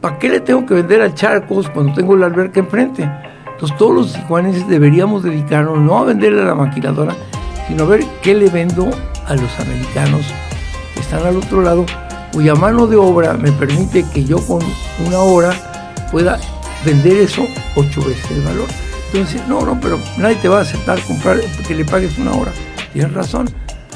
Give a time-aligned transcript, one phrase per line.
[0.00, 3.08] ¿para qué le tengo que vender a Charcos cuando tengo la alberca enfrente?
[3.52, 7.14] Entonces todos los tijuanenses deberíamos dedicarnos no a venderle a la maquiladora,
[7.68, 8.88] sino a ver qué le vendo
[9.26, 10.22] a los americanos
[10.94, 11.84] que están al otro lado,
[12.32, 14.60] cuya mano de obra me permite que yo con
[15.06, 15.52] una hora
[16.10, 16.38] pueda
[16.84, 17.46] vender eso
[17.76, 18.66] ocho veces el valor.
[19.12, 22.52] Entonces, no, no, pero nadie te va a aceptar comprar que le pagues una hora.
[22.92, 23.48] Tienes razón,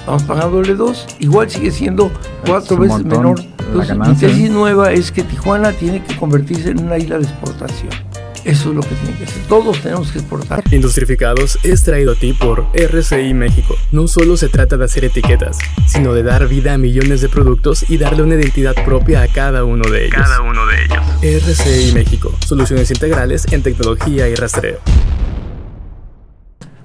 [0.07, 2.11] vamos pagándole dos, igual sigue siendo
[2.47, 3.41] cuatro veces menor.
[3.59, 7.91] Entonces, mi tesis nueva es que Tijuana tiene que convertirse en una isla de exportación.
[8.45, 9.43] Eso es lo que tiene que hacer.
[9.49, 10.63] Todos tenemos que exportar.
[10.71, 13.75] Industrificados es traído a ti por RCI México.
[13.91, 17.89] No solo se trata de hacer etiquetas, sino de dar vida a millones de productos
[17.89, 20.21] y darle una identidad propia a cada uno de ellos.
[20.21, 21.49] Cada uno de ellos.
[21.59, 22.33] RCI México.
[22.47, 24.79] Soluciones integrales en tecnología y rastreo.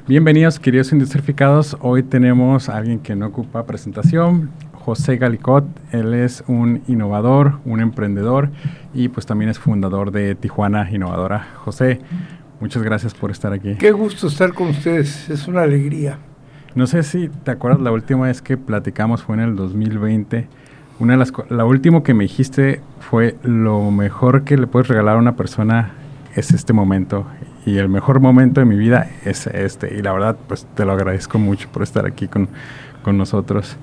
[0.09, 1.77] Bienvenidos, queridos industrificados.
[1.81, 4.49] Hoy tenemos a alguien que no ocupa presentación.
[4.73, 5.65] José Galicot.
[5.91, 8.49] Él es un innovador, un emprendedor
[8.91, 11.49] y pues también es fundador de Tijuana Innovadora.
[11.57, 11.99] José,
[12.59, 13.75] muchas gracias por estar aquí.
[13.75, 16.17] Qué gusto estar con ustedes, es una alegría.
[16.73, 20.47] No sé si te acuerdas la última vez que platicamos fue en el 2020.
[20.97, 25.17] Una de las la última que me dijiste fue lo mejor que le puedes regalar
[25.17, 25.91] a una persona
[26.35, 27.27] es este momento
[27.69, 30.91] y el mejor momento de mi vida es este y la verdad pues te lo
[30.91, 32.49] agradezco mucho por estar aquí con,
[33.03, 33.77] con nosotros.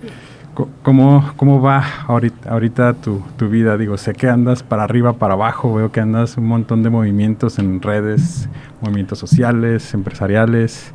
[0.83, 3.77] ¿Cómo, cómo va ahorita, ahorita tu, tu, vida?
[3.77, 7.59] Digo, sé que andas para arriba, para abajo, veo que andas un montón de movimientos
[7.59, 8.49] en redes,
[8.81, 10.93] movimientos sociales, empresariales.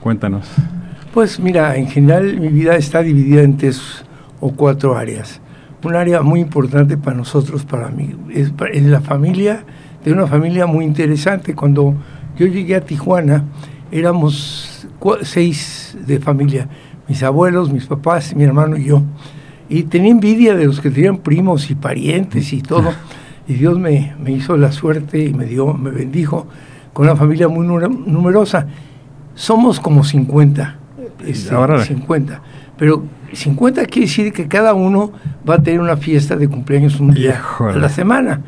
[0.00, 0.50] Cuéntanos.
[1.12, 4.04] Pues mira, en general mi vida está dividida en tres
[4.40, 5.40] o cuatro áreas.
[5.84, 9.64] Un área muy importante para nosotros, para mí, es, es la familia,
[10.02, 11.54] de una familia muy interesante.
[11.54, 11.94] Cuando
[12.36, 13.44] yo llegué a Tijuana,
[13.90, 14.86] éramos
[15.22, 16.68] seis de familia
[17.08, 19.02] mis abuelos, mis papás, mi hermano y yo.
[19.68, 22.92] Y tenía envidia de los que tenían primos y parientes y todo.
[23.46, 26.46] Y Dios me, me hizo la suerte y me dio, me bendijo
[26.92, 28.66] con una familia muy numerosa.
[29.34, 30.78] Somos como 50.
[31.26, 32.40] Este, Ahora 50.
[32.76, 35.12] Pero 50 quiere decir que cada uno
[35.48, 38.42] va a tener una fiesta de cumpleaños un día a la semana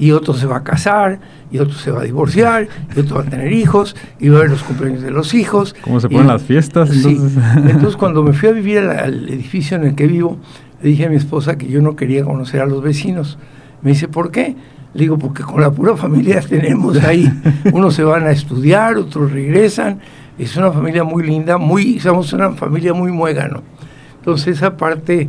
[0.00, 1.20] y otro se va a casar,
[1.52, 2.66] y otro se va a divorciar,
[2.96, 5.76] y otro va a tener hijos, y va a ver los cumpleaños de los hijos.
[5.82, 6.90] ¿Cómo se ponen las fiestas?
[6.90, 7.42] Entonces?
[7.56, 10.38] entonces cuando me fui a vivir al, edificio en el que vivo,
[10.82, 13.38] le dije a mi esposa que yo no quería conocer a los vecinos.
[13.82, 14.56] Me dice, ¿por qué?
[14.94, 17.30] Le digo, porque con la pura familia tenemos ahí.
[17.70, 20.00] Unos se van a estudiar, otros regresan.
[20.38, 23.62] Es una familia muy linda, muy, somos una familia muy muégano.
[24.16, 25.28] Entonces esa parte,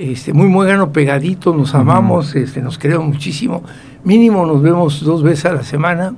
[0.00, 3.62] este, muy muégano, pegadito, nos amamos, este, nos queremos muchísimo
[4.04, 6.14] Mínimo nos vemos dos veces a la semana,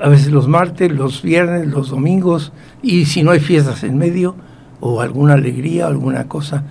[0.00, 2.52] a veces los martes, los viernes, los domingos,
[2.82, 4.34] y si no hay fiestas en medio,
[4.80, 6.64] o alguna alegría, alguna cosa,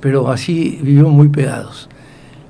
[0.00, 1.88] pero así vivimos muy pegados.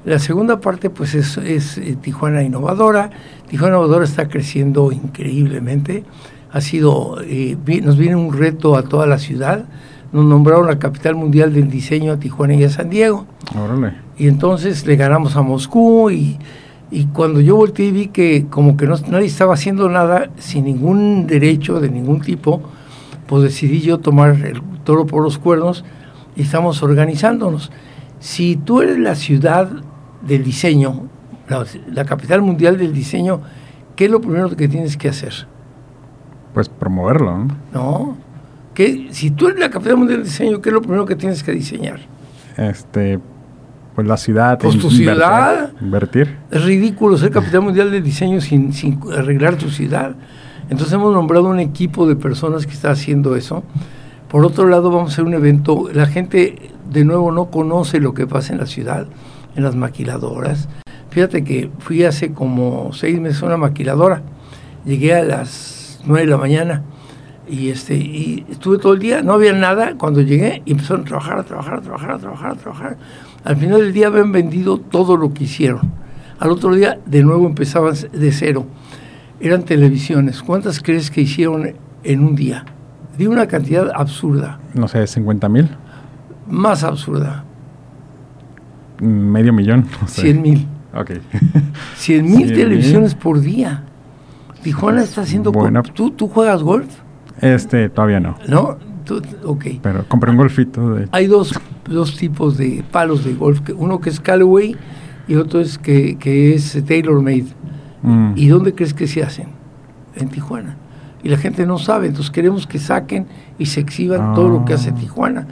[0.05, 1.37] La segunda parte pues es,
[1.77, 3.11] eh, Tijuana Innovadora.
[3.49, 6.05] Tijuana Innovadora está creciendo increíblemente.
[6.51, 9.67] Ha sido, eh, nos viene un reto a toda la ciudad.
[10.13, 13.27] Nos nombraron la capital mundial del diseño a Tijuana y a San Diego.
[13.57, 13.95] Órale.
[14.19, 16.39] Y entonces le ganamos a Moscú y,
[17.13, 21.27] cuando yo volteé y vi que como que no, nadie estaba haciendo nada sin ningún
[21.29, 22.61] derecho de ningún tipo,
[23.29, 25.85] pues decidí yo tomar el toro por los cuernos
[26.35, 27.71] y estamos organizándonos.
[28.19, 29.71] Si tú eres la ciudad
[30.23, 31.09] del diseño,
[31.49, 33.41] la, capital mundial del diseño,
[33.97, 35.47] ¿qué es lo primero que tienes que hacer?
[36.55, 37.49] Pues promoverlo, ¿no?
[37.73, 38.17] No.
[38.81, 41.43] ¿Qué, si tú eres la capital mundial del diseño, ¿qué es lo primero que tienes
[41.43, 42.01] que diseñar?
[42.57, 43.21] Este,
[43.95, 44.59] pues la ciudad.
[44.59, 45.75] Pues tu ciudad.
[45.83, 46.39] Invertir.
[46.51, 50.15] Es ridículo ser capital mundial de diseño sin, sin arreglar tu ciudad.
[50.71, 53.65] Entonces hemos nombrado un equipo de personas que está haciendo eso.
[54.31, 55.91] Por otro lado, vamos a hacer un evento.
[55.93, 59.07] La gente, de nuevo, no conoce lo que pasa en la ciudad,
[59.57, 60.71] en las maquiladoras.
[61.11, 64.23] Fíjate que fui hace como seis meses a una maquiladora.
[64.87, 66.83] Llegué a las nueve de la mañana
[67.51, 69.23] y, este, y estuve todo el día.
[69.23, 72.51] No había nada cuando llegué y empezaron a trabajar, a trabajar, a trabajar, a trabajar,
[72.53, 72.97] a trabajar.
[73.45, 75.93] Al final del día habían vendido todo lo que hicieron.
[76.39, 78.67] Al otro día de nuevo empezaban de cero.
[79.41, 80.43] Eran televisiones.
[80.43, 81.75] ¿Cuántas crees que hicieron
[82.05, 82.65] en un día?
[83.19, 84.61] De una cantidad absurda.
[84.75, 85.69] No sé, 50 mil.
[86.49, 87.45] Más absurda.
[89.01, 89.87] Medio millón.
[90.07, 90.67] 100 mil.
[90.95, 91.13] Ok.
[91.97, 93.85] 100 mil televisiones por día.
[94.63, 95.53] Tijuana está haciendo...
[95.95, 96.89] ¿Tú, ¿Tú juegas golf?
[97.41, 98.37] Este, todavía no.
[98.49, 98.77] ¿No?
[99.45, 99.65] ok.
[99.83, 100.95] Pero compré un golfito.
[100.95, 101.09] De...
[101.13, 101.59] Hay dos,
[101.89, 103.61] dos tipos de palos de golf.
[103.77, 104.77] Uno que es Callaway
[105.27, 107.47] y otro es que, que es Taylor Made.
[108.03, 108.33] Mm.
[108.37, 109.49] ¿Y dónde crees que se hacen?
[110.17, 110.77] En Tijuana.
[111.23, 112.07] Y la gente no sabe.
[112.07, 113.27] Entonces queremos que saquen
[113.59, 114.95] y se exhiban todo lo que hace ah.
[114.95, 115.49] Tijuana.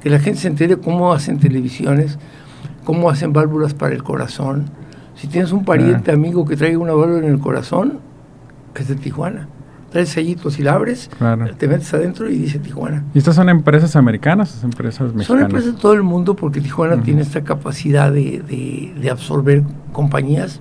[0.00, 2.18] Que la gente se entere cómo hacen televisiones,
[2.84, 4.70] cómo hacen válvulas para el corazón,
[5.14, 8.00] Si tienes un pariente, amigo que traiga una válvula en el corazón,
[8.74, 9.46] es de Tijuana.
[9.92, 11.10] Traes sellitos y la abres,
[11.58, 13.04] te metes adentro y dice Tijuana.
[13.12, 15.26] ¿Y estas son empresas americanas, empresas mexicanas?
[15.26, 19.62] Son empresas de todo el mundo porque Tijuana tiene esta capacidad de, de absorber
[19.92, 20.60] compañías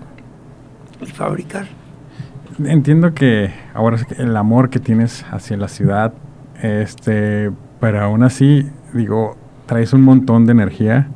[1.02, 1.68] y fabricar.
[2.60, 6.14] Entiendo que ahora el amor que tienes hacia la ciudad,
[6.62, 11.08] este, pero aún así, digo, traes un montón de energía,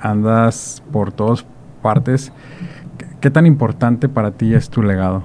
[0.00, 1.46] andas por todas
[1.82, 2.32] partes.
[3.20, 5.22] ¿Qué, tan importante para ti es tu legado?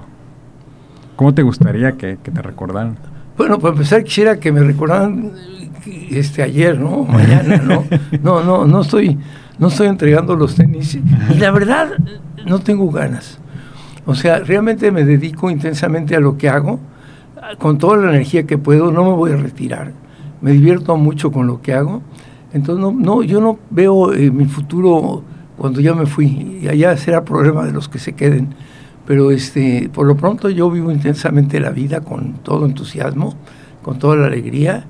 [1.22, 2.96] ¿Cómo te gustaría que, te recordaran?
[3.38, 5.30] Bueno, para empezar quisiera que me recordaran
[6.10, 7.04] este ayer, ¿no?
[7.04, 7.84] Mañana, ¿no?
[8.24, 9.16] No, no, no estoy,
[9.56, 10.98] no estoy entregando los tenis.
[11.30, 11.92] Y la verdad,
[12.44, 13.38] no tengo ganas.
[14.04, 16.80] O sea, realmente me dedico intensamente a lo que hago,
[17.60, 19.92] con toda la energía que puedo, no me voy a retirar.
[20.40, 22.02] Me divierto mucho con lo que hago.
[22.52, 25.22] Entonces, no, no yo no veo eh, mi futuro
[25.56, 26.58] cuando ya me fui.
[26.62, 28.56] Y allá será problema de los que se queden.
[29.06, 33.34] Pero este, por lo pronto yo vivo intensamente la vida con todo entusiasmo,
[33.82, 34.86] con toda la alegría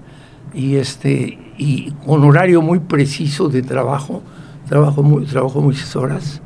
[0.55, 4.23] y este y con horario muy preciso de trabajo.
[4.69, 6.41] Trabajo, muy, trabajo muchas horas.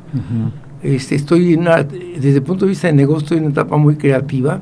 [0.81, 4.61] Este, estoy desde el punto de vista de negocio, estoy en una etapa muy creativa.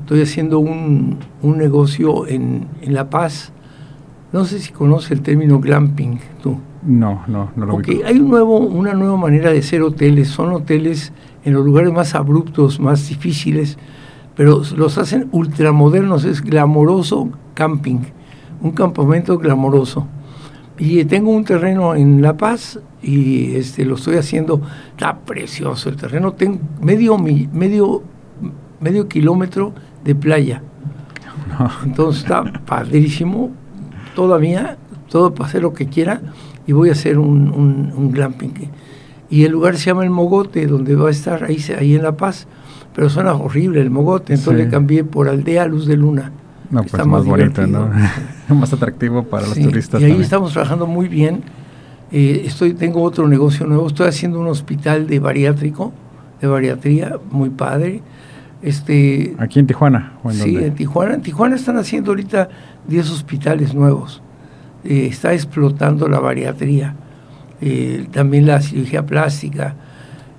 [0.00, 3.52] Estoy haciendo un, un negocio en, en, La Paz.
[4.32, 6.58] No sé si conoce el término glamping, tú.
[6.82, 8.02] No, no, no lo okay.
[8.04, 10.28] Hay un nuevo, una nueva manera de hacer hoteles.
[10.28, 11.12] Son hoteles
[11.44, 13.78] en los lugares más abruptos, más difíciles,
[14.34, 16.24] pero los hacen ultramodernos.
[16.24, 18.00] Es glamoroso camping,
[18.60, 20.06] un campamento glamoroso.
[20.78, 25.96] Y tengo un terreno en La Paz y este lo estoy haciendo, está precioso el
[25.96, 28.02] terreno, tengo medio medio
[28.80, 30.62] medio kilómetro de playa.
[31.84, 33.50] Entonces está padrísimo,
[34.14, 34.78] todavía,
[35.08, 36.22] todo para hacer lo que quiera
[36.66, 38.52] y voy a hacer un, un, glamping.
[39.30, 42.16] Y el lugar se llama El Mogote, donde va a estar ahí, ahí en La
[42.16, 42.48] Paz,
[42.94, 46.32] pero suena horrible el Mogote, entonces le cambié por Aldea Luz de Luna.
[46.70, 47.90] No, pues más, bonito, ¿no?
[48.54, 50.00] más atractivo para los turistas.
[50.00, 51.42] Y ahí estamos trabajando muy bien.
[52.12, 53.86] Eh, estoy, tengo otro negocio nuevo.
[53.86, 55.92] Estoy haciendo un hospital de bariátrico,
[56.40, 58.02] de bariatría, muy padre.
[58.62, 60.12] Este, ¿Aquí en Tijuana?
[60.30, 61.14] sí, en Tijuana.
[61.14, 62.48] En Tijuana están haciendo ahorita
[62.88, 64.22] 10 hospitales nuevos.
[64.84, 66.94] Eh, está explotando la bariatría,
[67.60, 69.76] eh, también la cirugía plástica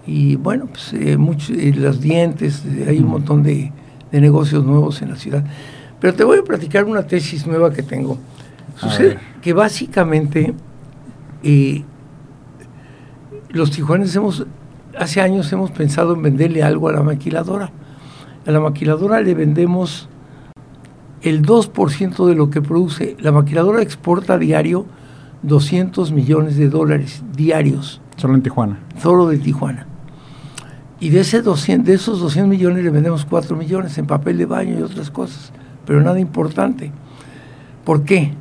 [0.07, 3.71] y bueno, pues muchos, los dientes, hay un montón de,
[4.11, 5.43] de negocios nuevos en la ciudad.
[5.99, 8.17] Pero te voy a platicar una tesis nueva que tengo.
[8.75, 10.53] Sucede que básicamente
[11.43, 11.83] eh,
[13.49, 14.45] los tijuanes hemos,
[14.97, 17.71] hace años hemos pensado en venderle algo a la maquiladora.
[18.45, 20.09] A la maquiladora le vendemos
[21.21, 23.15] el 2% de lo que produce.
[23.19, 24.85] La maquiladora exporta a diario
[25.43, 28.01] 200 millones de dólares diarios.
[28.17, 28.79] Solo en Tijuana.
[29.01, 29.87] Solo de Tijuana.
[30.99, 34.45] Y de, ese 200, de esos 200 millones le vendemos 4 millones en papel de
[34.45, 35.51] baño y otras cosas
[35.85, 36.91] pero nada importante.
[37.83, 38.33] ¿Por qué?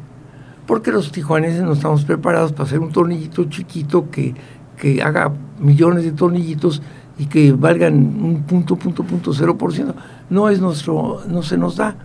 [0.66, 4.34] Porque los tijuaneses no estamos preparados para hacer un tornillito chiquito que,
[4.76, 6.82] que haga millones de tornillitos
[7.18, 9.94] y que valgan un punto, punto, punto, cero por ciento.
[10.28, 11.96] No es nuestro, no se nos da.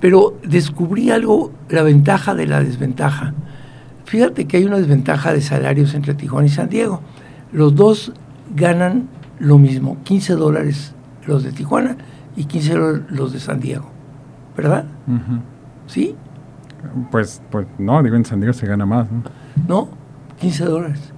[0.00, 3.34] Pero descubrí algo, la ventaja de la desventaja.
[4.04, 7.00] Fíjate que hay una desventaja de salarios entre Tijuana y San Diego.
[7.52, 8.12] Los dos
[8.54, 9.08] ganan
[9.38, 10.94] lo mismo, 15 dólares
[11.26, 11.96] los de Tijuana
[12.36, 12.74] y 15
[13.08, 13.94] los de San Diego.
[14.56, 14.84] ¿verdad?
[15.86, 16.14] ¿Sí?
[17.10, 19.08] Pues, pues no, digo, en San Diego se gana más.
[19.10, 19.22] ¿no?
[19.68, 19.88] no,
[20.40, 21.12] 15 dólares.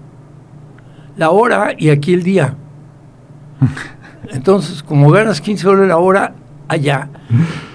[1.16, 2.54] La hora y aquí el día.
[4.30, 6.34] Entonces, como ganas 15 dólares la hora
[6.68, 7.08] allá,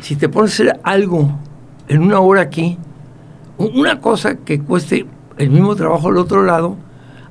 [0.02, 1.40] si te pones a hacer algo
[1.88, 2.78] en una hora aquí,
[3.70, 5.06] una cosa que cueste
[5.38, 6.78] el mismo trabajo al otro lado,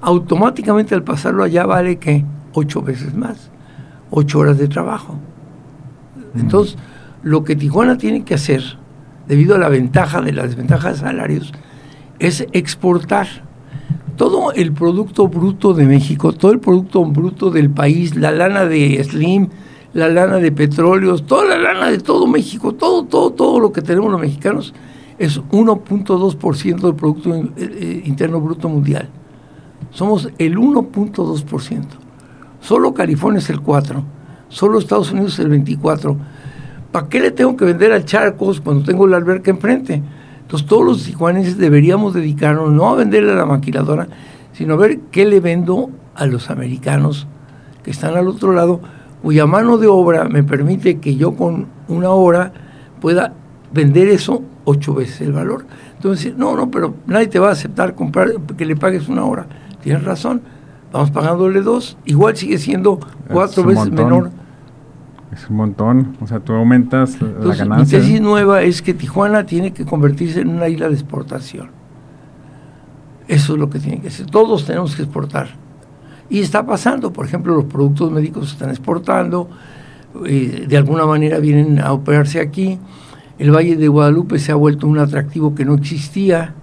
[0.00, 3.50] automáticamente al pasarlo allá vale que ocho veces más,
[4.10, 5.16] ocho horas de trabajo.
[6.34, 6.76] Entonces,
[7.22, 8.62] lo que Tijuana tiene que hacer,
[9.28, 11.52] debido a la ventaja de la desventaja de salarios,
[12.18, 13.26] es exportar
[14.16, 19.02] todo el producto bruto de México, todo el producto bruto del país, la lana de
[19.02, 19.48] Slim,
[19.92, 23.82] la lana de petróleos, toda la lana de todo México, todo, todo, todo lo que
[23.82, 24.74] tenemos los mexicanos
[25.20, 29.10] es 1.2% del Producto eh, eh, Interno Bruto Mundial.
[29.90, 31.84] Somos el 1.2%.
[32.60, 34.02] Solo California es el 4%,
[34.48, 36.16] solo Estados Unidos es el 24%.
[36.90, 40.02] ¿para qué le tengo que vender al Charcos cuando tengo la alberca enfrente?
[40.42, 44.08] Entonces todos los tijuaneses deberíamos dedicarnos no a venderle a la maquiladora,
[44.52, 47.26] sino a ver qué le vendo a los americanos
[47.84, 48.80] que están al otro lado,
[49.22, 52.52] cuya mano de obra me permite que yo con una hora
[53.00, 53.34] pueda
[53.72, 55.66] vender eso ocho veces el valor.
[55.94, 59.46] Entonces, no, no, pero nadie te va a aceptar comprar que le pagues una hora.
[59.82, 60.42] Tienes razón,
[60.92, 64.30] vamos pagándole dos, igual sigue siendo cuatro veces menor.
[65.32, 67.98] Es un montón, o sea, tú aumentas la ganancia.
[67.98, 71.70] Mi tesis nueva es que Tijuana tiene que convertirse en una isla de exportación.
[73.28, 74.26] Eso es lo que tiene que ser.
[74.26, 75.50] Todos tenemos que exportar.
[76.28, 79.48] Y está pasando, por ejemplo, los productos médicos se están exportando,
[80.26, 82.78] eh, de alguna manera vienen a operarse aquí.
[83.40, 86.54] El Valle de Guadalupe se ha vuelto un atractivo que no existía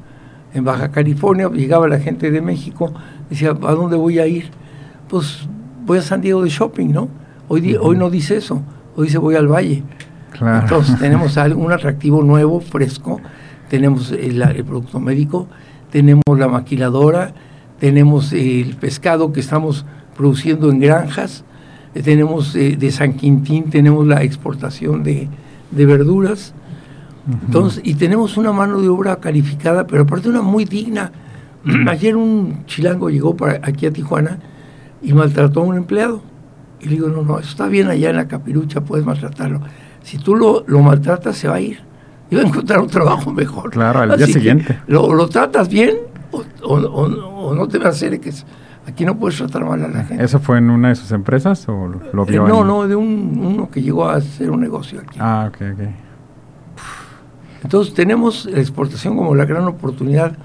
[0.54, 1.50] en Baja California.
[1.50, 2.94] Llegaba la gente de México,
[3.30, 4.52] decía, ¿a dónde voy a ir?
[5.10, 5.50] Pues
[5.86, 7.10] voy a San Diego de shopping, ¿no?
[7.48, 8.62] Hoy, hoy no dice eso,
[8.96, 9.84] hoy dice voy al Valle.
[10.40, 13.20] Entonces tenemos un atractivo nuevo, fresco,
[13.70, 15.48] tenemos el, el producto médico,
[15.92, 17.34] tenemos la maquiladora,
[17.80, 19.84] tenemos el pescado que estamos
[20.16, 21.44] produciendo en granjas,
[21.96, 25.28] eh, tenemos eh, de San Quintín, tenemos la exportación de,
[25.72, 26.54] verduras.
[27.28, 31.12] Entonces, y tenemos una mano de obra calificada, pero aparte una muy digna.
[31.90, 34.40] Ayer un chilango llegó para aquí a Tijuana
[35.02, 36.22] y maltrató a un empleado.
[36.80, 39.62] Y le digo, no, no, eso está bien allá en la capirucha, puedes maltratarlo.
[40.04, 41.88] Si tú lo, lo maltratas, se va a ir
[42.30, 43.72] iba a encontrar un trabajo mejor.
[43.72, 44.80] Claro, al día siguiente.
[44.88, 45.98] Lo, tratas bien
[46.62, 48.46] o, no te acerques.
[48.86, 50.24] Aquí no puedes tratar mal a la gente.
[50.24, 52.46] ¿Eso fue en una de sus empresas o lo vio?
[52.46, 55.18] Eh, no, no, de un, uno que llegó a hacer un negocio aquí.
[55.20, 55.88] Ah, ok, ok.
[57.64, 60.38] Entonces tenemos la exportación como la gran oportunidad.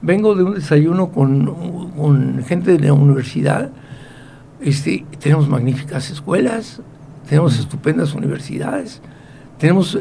[0.00, 3.70] Vengo de un desayuno con, con gente de la universidad.
[4.60, 6.80] Este, tenemos magníficas escuelas,
[7.28, 9.00] tenemos estupendas universidades,
[9.58, 9.98] tenemos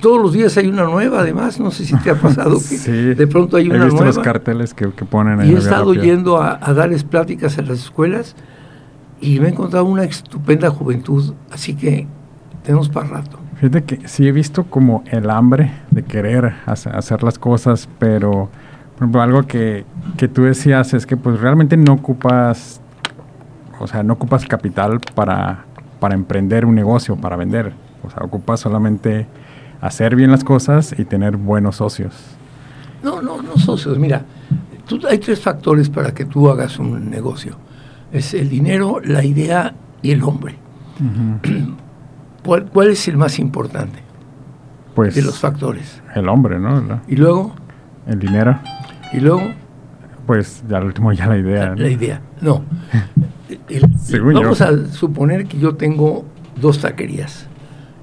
[0.00, 3.26] todos los días hay una nueva, además, no sé si te ha pasado que de
[3.26, 5.50] pronto hay una he visto los carteles que, ponen ahí.
[5.50, 8.36] Y he estado yendo a, darles pláticas en las escuelas
[9.20, 12.06] y me he encontrado una estupenda juventud, así que
[12.62, 13.38] tenemos para rato.
[13.56, 18.50] Fíjate que sí he visto como el hambre de querer hacer, las cosas, pero
[18.94, 19.86] por ejemplo, algo que,
[20.18, 22.82] que tú decías es que pues realmente no ocupas,
[23.80, 25.64] o sea, no ocupas capital para,
[26.00, 27.72] para emprender un negocio, para vender.
[28.02, 29.26] O sea, ocupas solamente
[29.80, 32.14] hacer bien las cosas y tener buenos socios.
[33.02, 33.98] No, no, no socios.
[33.98, 34.24] Mira,
[35.08, 37.56] hay tres factores para que tú hagas un negocio.
[38.12, 40.56] Es el dinero, la idea y el hombre.
[42.46, 43.98] ¿Cuál, es el más importante
[44.94, 46.02] pues, de los factores?
[46.14, 47.00] El hombre, ¿no?
[47.08, 47.54] ¿Y luego?
[48.06, 48.58] El dinero.
[49.12, 49.42] ¿Y luego?
[50.26, 51.74] Pues ya al último ya la idea.
[51.76, 52.64] La, idea, no.
[54.34, 56.24] vamos a suponer que yo tengo
[56.60, 57.46] dos taquerías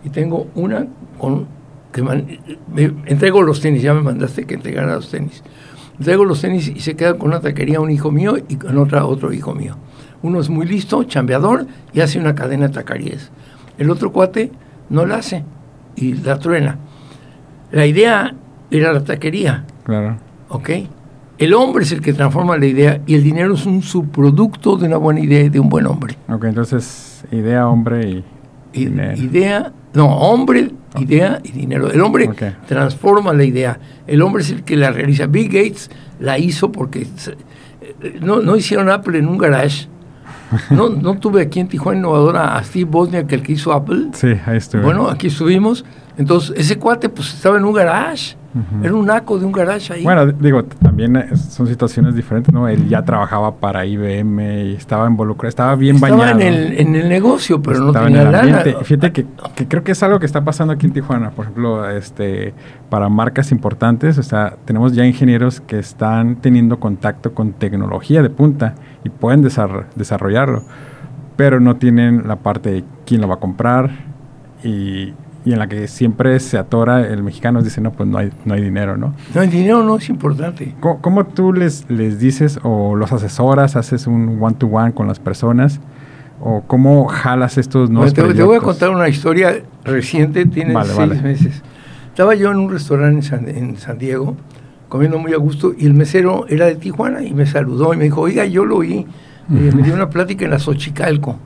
[0.03, 1.47] y tengo una con
[1.91, 2.25] que me
[3.05, 5.43] entrego los tenis, ya me mandaste que entregara los tenis.
[5.99, 9.05] Entrego los tenis y se queda con una taquería un hijo mío y con otra
[9.05, 9.77] otro hijo mío.
[10.23, 13.31] Uno es muy listo, chambeador y hace una cadena de taquerías.
[13.77, 14.51] El otro cuate
[14.89, 15.43] no la hace
[15.95, 16.77] y la truena.
[17.71, 18.33] La idea
[18.69, 19.65] era la taquería.
[19.83, 20.17] Claro.
[20.49, 20.69] ¿Ok?
[21.37, 24.87] El hombre es el que transforma la idea y el dinero es un subproducto de
[24.87, 26.15] una buena idea y de un buen hombre.
[26.29, 28.23] Ok, entonces idea, hombre y,
[28.71, 29.17] dinero.
[29.17, 31.91] Idea, no, hombre, idea y dinero.
[31.91, 32.29] El hombre
[32.67, 33.79] transforma la idea.
[34.05, 35.25] El hombre es el que la realiza.
[35.25, 35.89] Bill Gates
[36.19, 37.07] la hizo porque
[38.21, 39.87] no, no hicieron Apple en un garage.
[40.69, 44.09] No, no tuve aquí en Tijuana Innovadora a Steve Bosniak, el que hizo Apple.
[44.13, 44.81] Sí, ahí estuve.
[44.81, 45.85] Bueno, aquí estuvimos.
[46.17, 48.35] Entonces, ese cuate pues estaba en un garage.
[48.83, 50.03] Era un naco de un garage ahí.
[50.03, 52.67] Bueno, digo, también son situaciones diferentes, ¿no?
[52.67, 56.23] Él ya trabajaba para IBM y estaba involucrado, estaba bien bañado.
[56.23, 58.63] Estaba en el, en el negocio, pero no tenía lana.
[58.83, 61.31] Fíjate que, que, creo que es algo que está pasando aquí en Tijuana.
[61.31, 62.53] Por ejemplo, este
[62.89, 68.29] para marcas importantes, o sea, tenemos ya ingenieros que están teniendo contacto con tecnología de
[68.29, 70.63] punta y pueden desarrollarlo,
[71.35, 73.89] pero no tienen la parte de quién lo va a comprar
[74.63, 75.13] y
[75.45, 78.53] y en la que siempre se atora el mexicano, dice, no, pues no hay, no
[78.53, 79.13] hay dinero, ¿no?
[79.35, 80.73] No, el dinero no es importante.
[80.79, 85.81] ¿Cómo, tú les, les dices o los asesoras, haces un one-to-one con las personas?
[86.39, 91.21] ¿O cómo jalas estos nuevos te, te, voy a contar una historia reciente, tiene seis
[91.21, 91.61] meses.
[92.07, 94.35] Estaba yo en un restaurante en San, Diego,
[94.87, 98.05] comiendo muy a gusto, y el mesero era de Tijuana y me saludó y me
[98.05, 99.05] dijo, oiga, yo lo oí.
[99.47, 101.37] me dio una plática en la Xochicalco.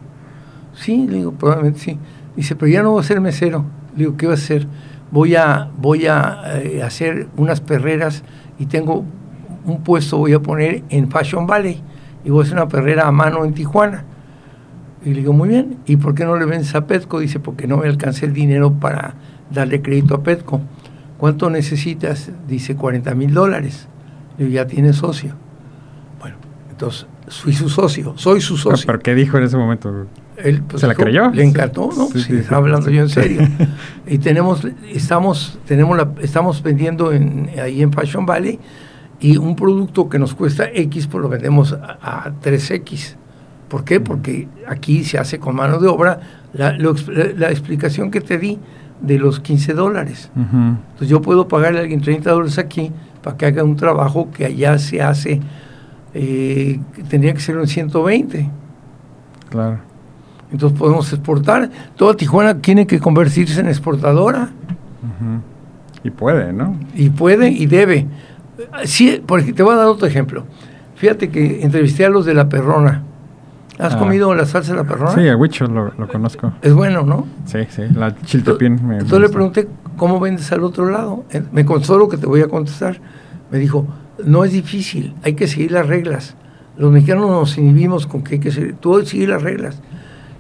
[0.74, 2.00] Sí, le digo, probablemente sí.
[2.36, 3.66] Dice, pero ya no voy a ser mesero
[3.98, 4.68] digo, ¿qué va a hacer?
[5.12, 8.24] Voy a, voy a eh, hacer unas perreras
[8.60, 9.06] y tengo
[9.66, 11.82] un puesto, voy a poner en Fashion Valley
[12.24, 14.06] y voy a hacer una perrera a mano en Tijuana.
[15.06, 17.20] Y le digo, muy bien, ¿y por qué no le vendes a Petco?
[17.20, 19.14] Dice, porque no me alcancé el dinero para
[19.52, 20.62] darle crédito a Petco.
[21.18, 22.32] ¿Cuánto necesitas?
[22.48, 23.88] Dice, 40 mil dólares.
[24.38, 25.34] Le digo, ya tiene socio.
[26.20, 26.36] Bueno,
[26.70, 28.86] entonces, soy su socio, soy su socio.
[28.86, 30.08] ¿Pero qué dijo en ese momento?
[30.38, 31.30] Él, pues, ¿Se la creyó?
[31.30, 32.08] Le encantó, ¿no?
[32.08, 33.42] Sí, estaba hablando yo en serio.
[34.08, 38.60] y tenemos, estamos, tenemos la, estamos vendiendo en, ahí en Fashion Valley
[39.20, 43.16] y un producto que nos cuesta X, pues lo vendemos a, 3X.
[43.68, 44.00] ¿Por qué?
[44.00, 46.20] Porque aquí se hace con mano de obra
[46.54, 48.60] la, la explicación que te di
[49.02, 50.32] de los 15 dólares.
[50.36, 52.92] Entonces yo puedo pagarle a alguien 30 dólares aquí
[53.22, 55.42] para que haga un trabajo que allá se hace,
[56.14, 56.80] eh,
[57.10, 58.50] tendría que ser un 120.
[59.50, 59.80] Claro.
[60.52, 61.70] Entonces podemos exportar.
[61.96, 64.50] Toda Tijuana tiene que convertirse en exportadora.
[66.04, 66.78] Y puede, ¿no?
[66.96, 68.08] Y puede y debe.
[68.86, 70.46] Sí, porque te voy a dar otro ejemplo.
[70.96, 73.04] Fíjate que entrevisté a los de la Perrona.
[73.80, 74.00] ¿Has ah.
[74.00, 75.14] comido la salsa de la perrona?
[75.14, 76.52] Sí, el huicho lo, conozco.
[76.62, 77.28] Es bueno, ¿no?
[77.46, 78.80] Sí, sí, la chiltepín.
[78.92, 81.26] Entonces le pregunté, ¿cómo vendes al otro lado?
[81.52, 83.00] Me consolo que te voy a contestar.
[83.52, 83.88] Me dijo,
[84.26, 86.36] no es difícil, hay que seguir las reglas.
[86.78, 89.80] Los mexicanos nos inhibimos con que hay que seguir, tú seguir las reglas.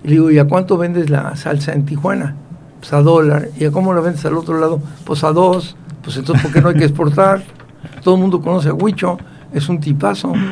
[0.08, 2.34] Le digo, ¿y a cuánto vendes la salsa en Tijuana?
[2.80, 3.50] Pues a dólar.
[3.60, 4.82] ¿Y a cómo la vendes al otro lado?
[5.04, 5.76] Pues a dos.
[6.02, 7.44] Pues entonces, ¿por qué no hay que exportar?
[8.06, 9.18] Todo el mundo conoce a Huicho,
[9.54, 10.34] es un tipazo.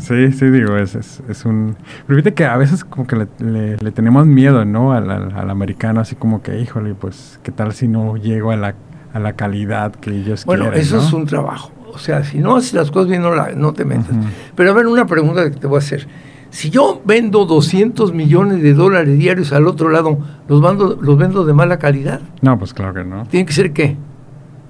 [0.00, 1.76] Sí, sí, digo, es, es, un...
[2.06, 4.94] Pero fíjate que a veces como que le, tenemos miedo, ¿no?
[4.94, 8.74] Al, al, americano, así como que, híjole, pues, ¿qué tal si no llego a la,
[9.12, 10.80] a la calidad que ellos bueno, quieren?
[10.80, 11.72] Bueno, eso es un trabajo.
[11.92, 14.16] O sea, si no haces las cosas bien, no, la, no te metas.
[14.56, 16.08] Pero a ver, una pregunta que te voy a hacer.
[16.52, 20.18] Si yo vendo 200 millones de dólares diarios al otro lado,
[20.48, 22.20] ¿los, mando, los vendo de mala calidad?
[22.42, 23.24] No, pues claro que no.
[23.24, 23.96] ¿Tiene que ser qué?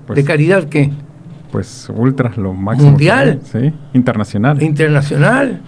[0.06, 0.92] Pues ¿De calidad qué?
[1.50, 2.90] pues ultra, lo máximo.
[2.90, 3.40] Mundial.
[3.44, 4.62] sí, internacional.
[4.62, 5.60] Internacional.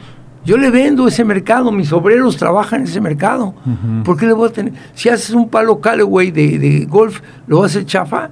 [0.45, 3.53] Yo le vendo ese mercado, mis obreros trabajan en ese mercado.
[4.05, 4.73] ¿Por qué le voy a tener?
[4.95, 8.31] Si haces un palo Callaway de, de golf, lo vas a hacer chafa,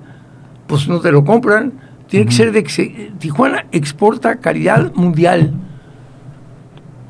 [0.66, 1.72] pues no te lo compran.
[2.06, 5.52] Tiene que ser de que Tijuana exporta calidad mundial.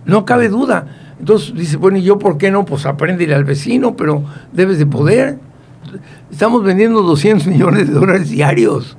[0.04, 0.86] No cabe duda.
[1.18, 2.64] Entonces dice, bueno, ¿y yo por qué no?
[2.64, 5.38] Pues apréndele al vecino, pero debes de poder.
[6.30, 8.96] Estamos vendiendo 200 millones de dólares diarios.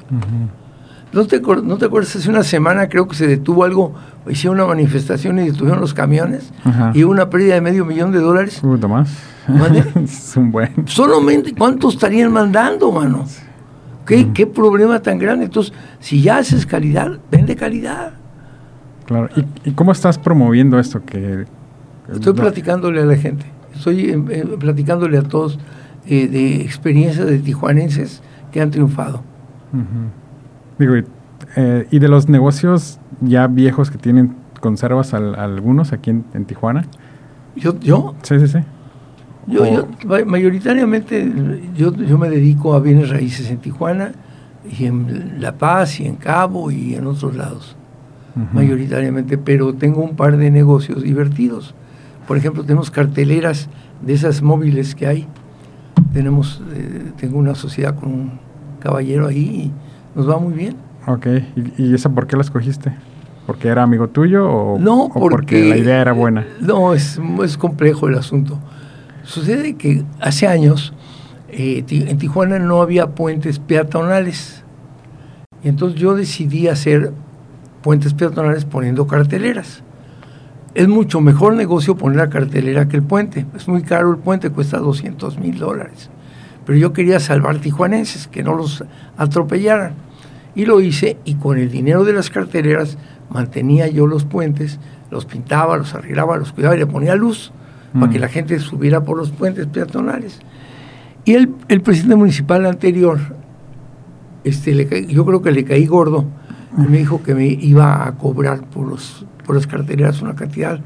[1.11, 2.15] ¿No te, ¿No te acuerdas?
[2.15, 3.93] Hace una semana creo que se detuvo algo,
[4.29, 6.51] hicieron una manifestación y detuvieron los camiones
[6.93, 8.59] y hubo una pérdida de medio millón de dólares.
[8.61, 9.09] ¿Cuánto más?
[10.03, 10.87] es un buen.
[10.87, 13.25] Solamente, ¿cuántos estarían mandando, mano?
[14.05, 15.45] ¿Qué, ¿Qué problema tan grande?
[15.45, 18.13] Entonces, si ya haces calidad, vende calidad.
[19.05, 19.29] Claro.
[19.65, 21.03] ¿Y, cómo estás promoviendo esto?
[21.03, 21.45] que
[22.11, 23.45] Estoy platicándole a la gente.
[23.75, 25.59] Estoy eh, eh, platicándole a todos
[26.05, 29.23] eh, de experiencias de tijuanenses que han triunfado.
[30.77, 30.95] Digo,
[31.55, 36.85] eh, y de los negocios ya viejos que tienen, ¿conservas algunos aquí en, Tijuana?
[37.55, 37.79] ¿Yo?
[37.79, 38.15] ¿Yo?
[38.23, 38.59] Sí, sí, sí.
[39.47, 39.87] Yo, yo
[40.25, 41.31] mayoritariamente
[41.75, 44.13] yo, yo me dedico a bienes raíces en Tijuana
[44.77, 47.75] y en La Paz y en Cabo y en otros lados,
[48.53, 51.75] mayoritariamente, pero tengo un par de negocios divertidos.
[52.27, 53.69] Por ejemplo, tenemos carteleras
[54.01, 55.27] de esas móviles que hay.
[56.13, 58.31] Tenemos, eh, tengo una sociedad con un
[58.79, 59.71] caballero ahí
[60.15, 60.75] nos va muy bien.
[61.07, 61.27] Ok,
[61.77, 62.93] ¿y, esa por qué la escogiste?
[63.45, 66.45] ¿Porque era amigo tuyo o, no, porque, la idea era buena?
[66.61, 68.59] No, es, es complejo el asunto.
[69.23, 70.93] Sucede que hace años
[71.49, 74.63] eh, en Tijuana no había puentes peatonales.
[75.63, 77.11] Y entonces yo decidí hacer
[77.83, 79.83] puentes peatonales poniendo carteleras.
[80.73, 83.45] Es mucho mejor negocio poner la cartelera que el puente.
[83.55, 86.09] Es muy caro el puente, cuesta 200 mil dólares
[86.65, 88.83] pero yo quería salvar tijuanenses, que no los
[89.17, 89.93] atropellaran.
[90.55, 92.97] Y lo hice y con el dinero de las carteleras
[93.29, 97.51] mantenía yo los puentes, los pintaba, los arreglaba, los cuidaba y le ponía luz
[97.93, 98.21] para que mm.
[98.21, 100.39] la gente subiera por los puentes peatonales.
[101.25, 103.19] Y el, el presidente municipal anterior,
[104.43, 106.25] este, yo creo que le caí gordo,
[106.77, 110.79] y me dijo que me iba a cobrar por, los, por las carteleras una cantidad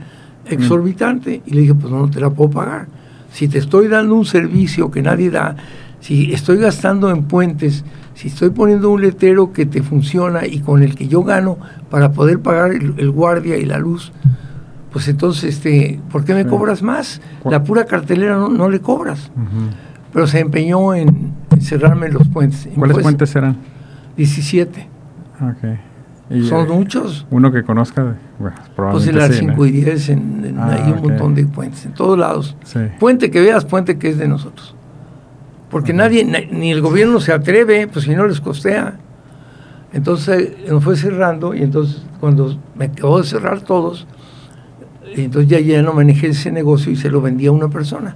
[0.45, 1.41] exorbitante.
[1.45, 2.88] Y le dije, pues no te la puedo pagar
[3.32, 5.56] si te estoy dando un servicio que nadie da,
[6.00, 7.84] si estoy gastando en puentes,
[8.15, 11.58] si estoy poniendo un letrero que te funciona y con el que yo gano
[11.89, 14.12] para poder pagar el, guardia y la luz,
[14.91, 17.21] pues entonces, este, ¿por qué me cobras más?
[17.45, 19.32] La pura cartelera no, le cobras.
[20.13, 22.67] Pero se empeñó en, cerrarme los puentes.
[22.76, 23.58] ¿Cuáles puentes eran?
[24.15, 24.88] 17.
[25.39, 25.80] Okay.
[26.43, 27.26] Son muchos.
[27.30, 29.13] Uno que conozca, bueno, probablemente.
[29.13, 32.17] Pues en las 5 y 10, en, ah, hay un montón de puentes, en todos
[32.17, 32.58] lados.
[33.00, 34.76] Puente que veas, puente que es de nosotros.
[35.69, 38.97] Porque nadie, ni el gobierno se atreve, pues si no les costea.
[39.93, 44.06] Entonces nos fue cerrando y entonces cuando me acabó de cerrar todos,
[45.15, 48.15] entonces ya, ya no manejé ese negocio y se lo vendí a una persona.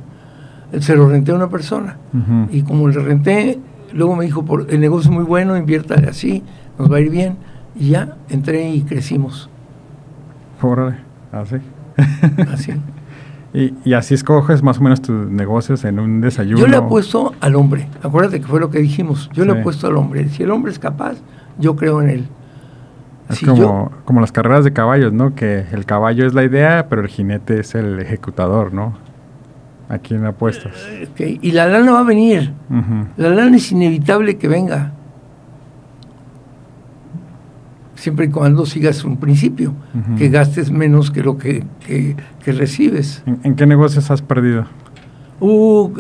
[0.80, 1.98] Se lo renté a una persona.
[2.52, 3.60] Y como le renté,
[3.94, 6.44] luego me dijo, por, el negocio es muy bueno, inviértale así,
[6.82, 7.38] nos va a ir bien
[7.76, 9.50] y ya entré y crecimos.
[10.62, 10.98] Órale,
[11.32, 11.56] así.
[12.52, 12.74] Así.
[13.54, 16.60] y, y, así escoges más o menos tus negocios en un desayuno.
[16.60, 17.88] Yo le apuesto al hombre.
[18.04, 19.30] Acuérdate que fue lo que dijimos.
[19.34, 20.28] Yo le apuesto al hombre.
[20.30, 21.18] Si el hombre es capaz,
[21.58, 22.28] yo creo en él.
[23.30, 25.36] Es como, como las carreras de caballos, ¿no?
[25.36, 28.94] Que el caballo es la idea, pero el jinete es el ejecutador, ¿no?
[29.88, 30.74] Aquí en apuestas.
[31.12, 31.40] Okay.
[31.42, 32.54] Y la lana va a venir.
[33.18, 34.94] La lana es inevitable que venga.
[38.02, 39.76] Siempre y cuando sigas un principio,
[40.18, 43.22] que gastes menos que lo que, que, recibes.
[43.44, 44.66] ¿En, qué negocios has perdido?
[45.40, 45.94] Uh,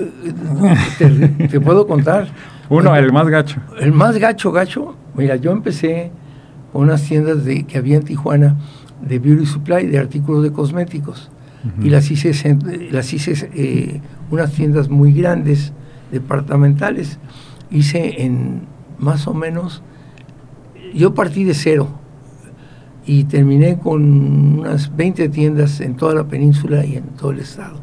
[0.97, 2.27] te, puedo contar.
[2.69, 3.61] Uno, el más gacho.
[3.79, 4.95] El más gacho, gacho.
[5.13, 6.09] Mira, yo empecé
[6.73, 8.55] con unas tiendas de, que había en Tijuana
[9.07, 11.29] de beauty supply, de artículos de cosméticos
[11.83, 12.57] y las hice,
[12.89, 15.71] las hice eh, unas tiendas muy grandes,
[16.11, 17.19] departamentales.
[17.69, 18.63] Hice en
[18.97, 19.83] más o menos,
[20.93, 21.87] yo partí de cero
[23.05, 27.79] y terminé con unas 20 tiendas en toda la península y en todo el estado.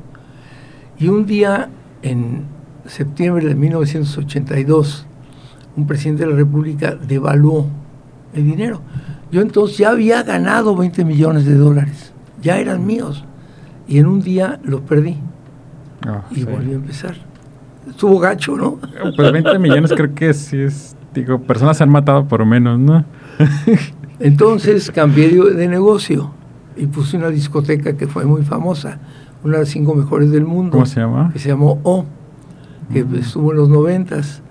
[0.99, 1.71] Y un día,
[2.03, 2.45] en
[2.87, 5.07] septiembre de 1982,
[5.77, 7.67] un presidente de la República devaluó
[8.35, 8.83] el dinero.
[9.31, 13.25] Yo entonces ya había ganado 20 millones de dólares, ya eran míos
[13.87, 15.17] y en un día los perdí.
[16.07, 17.17] Ah, y volví a empezar.
[17.89, 18.79] Estuvo gacho, ¿no?
[19.17, 23.05] Pues 20 millones creo que sí es, digo, personas se han matado por menos, ¿no?
[24.21, 26.33] Entonces cambié de negocio
[26.77, 28.99] y puse una discoteca que fue muy famosa,
[29.45, 30.73] una de las cinco mejores del mundo.
[30.73, 31.31] ¿Cómo se llama?
[31.33, 32.05] Que se llamó O,
[32.93, 33.15] que mm.
[33.17, 34.43] estuvo en los noventas,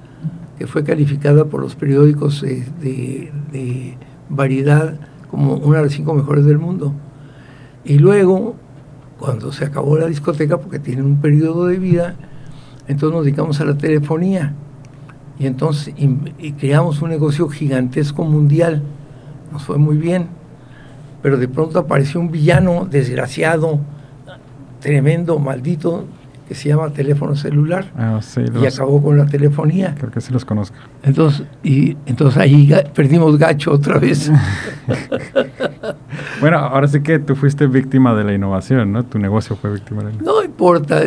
[0.58, 3.98] que fue calificada por los periódicos de, de
[4.30, 6.94] variedad como una de las cinco mejores del mundo.
[7.84, 8.56] Y luego
[9.20, 12.16] cuando se acabó la discoteca, porque tiene un periodo de vida,
[12.88, 14.54] entonces nos dedicamos a la telefonía.
[15.40, 15.94] Y entonces
[16.60, 18.82] creamos un negocio gigantesco mundial.
[19.52, 20.28] Nos fue muy bien.
[21.22, 23.80] Pero de pronto apareció un villano desgraciado,
[24.80, 26.06] tremendo, maldito,
[26.48, 28.22] que se llama teléfono celular ah,
[28.62, 29.96] y acabó con la telefonía.
[29.98, 30.78] Creo que sí los conozco.
[31.04, 34.32] Entonces, y, entonces ahí perdimos gacho otra vez.
[36.40, 39.04] bueno, ahora sí que tú fuiste víctima de la innovación, ¿no?
[39.04, 40.36] Tu negocio fue víctima de la innovación.
[40.36, 41.04] No importa,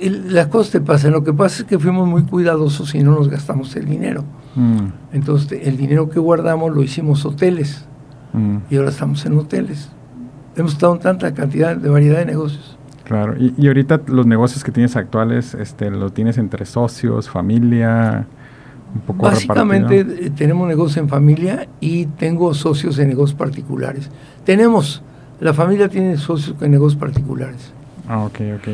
[0.00, 1.12] las cosas te pasan.
[1.12, 4.24] Lo que pasa es que fuimos muy cuidadosos y no nos gastamos el dinero.
[4.54, 4.86] Mm.
[5.12, 7.86] Entonces, el dinero que guardamos lo hicimos hoteles
[8.32, 8.56] mm.
[8.70, 9.90] y ahora estamos en hoteles.
[10.56, 12.76] Hemos estado en tanta cantidad de variedad de negocios.
[13.04, 18.26] Claro, y, ahorita los negocios que tienes actuales, este, ¿lo tienes entre socios, familia?
[18.94, 24.10] Un poco Básicamente eh, tenemos negocios en familia y tengo socios en negocios particulares.
[24.44, 25.02] Tenemos,
[25.40, 27.72] la familia tiene socios en negocios particulares.
[28.06, 28.68] Ah, ok, ok.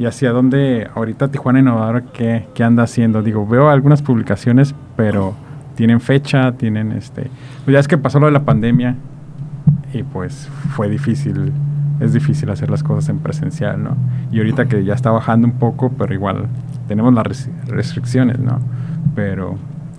[0.00, 3.22] ¿Y hacia dónde ahorita Tijuana Innovadora qué, qué anda haciendo?
[3.22, 5.34] Digo, veo algunas publicaciones, pero
[5.74, 7.30] tienen fecha, tienen este...
[7.66, 8.96] Pues ya es que pasó lo de la pandemia
[9.92, 11.52] y pues fue difícil
[12.00, 13.94] es difícil hacer las cosas en presencial, ¿no?
[14.32, 16.46] Y ahorita que ya está bajando un poco, pero igual
[16.88, 18.58] tenemos las restricciones, ¿no?
[19.14, 19.56] Pero,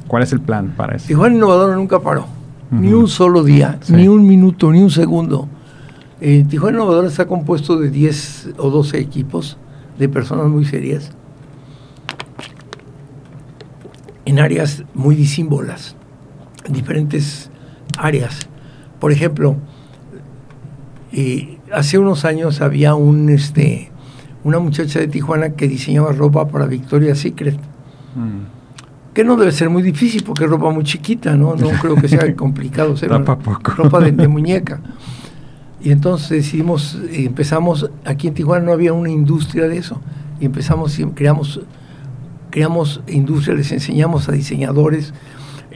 [0.07, 1.09] ¿cuál es el plan para eso?
[1.09, 2.25] Tijuana Innovadora nunca paró,
[2.71, 5.47] ni un solo día, ni un minuto, ni un segundo.
[6.19, 9.59] Eh, Tijuana Innovadora está compuesto de 10 o 12 equipos
[9.97, 11.11] de personas muy serias
[14.25, 15.95] en áreas muy disímbolas,
[16.69, 17.49] diferentes
[17.97, 18.47] áreas.
[18.99, 19.57] Por ejemplo,
[21.11, 23.91] eh, hace unos años había un este
[24.43, 27.57] una muchacha de Tijuana que diseñaba ropa para Victoria's Secret.
[28.15, 29.13] Mm.
[29.13, 31.55] Que no debe ser muy difícil porque es ropa muy chiquita, ¿no?
[31.55, 34.79] No creo que sea complicado hacer ropa de, muñeca.
[35.83, 39.99] Y entonces decidimos, empezamos, aquí en Tijuana no había una industria de eso.
[40.39, 41.61] Y empezamos, creamos,
[42.49, 45.13] creamos industria, les enseñamos a diseñadores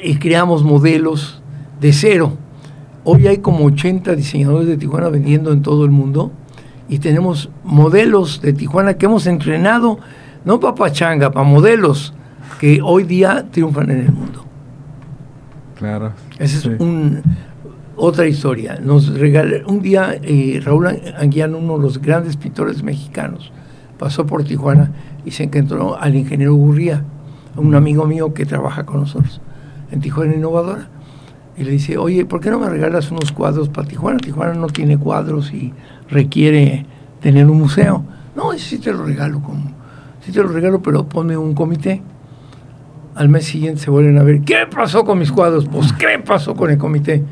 [0.04, 1.42] y creamos modelos
[1.80, 2.38] de cero
[3.08, 6.32] Hoy hay como 80 diseñadores de Tijuana vendiendo en todo el mundo
[6.90, 10.00] y tenemos modelos de Tijuana que hemos entrenado,
[10.44, 12.16] no para pachanga, para modelos
[12.60, 14.44] que hoy día triunfan en el mundo.
[15.76, 16.14] Claro.
[16.40, 17.22] Esa es un,
[17.96, 18.80] otra historia.
[18.82, 23.52] Nos un día eh, Raúl Anguiano, uno de los grandes pintores mexicanos,
[23.98, 24.92] pasó por Tijuana
[25.26, 27.04] y se encontró al ingeniero Gurría,
[27.56, 29.42] un amigo mío que trabaja con nosotros
[29.92, 30.90] en Tijuana Innovadora
[31.58, 34.18] y le dice, oye, ¿por qué no me regalas unos cuadros para Tijuana?
[34.18, 35.74] Tijuana no tiene cuadros y
[36.10, 36.86] requiere
[37.22, 38.04] tener un museo.
[38.36, 39.72] No, sí te lo regalo, como,
[40.22, 42.02] sí te lo regalo, pero ponme un comité.
[43.16, 45.66] Al mes siguiente se vuelven a ver, ¿qué pasó con mis cuadros?
[45.70, 47.24] Pues, ¿qué pasó con el comité?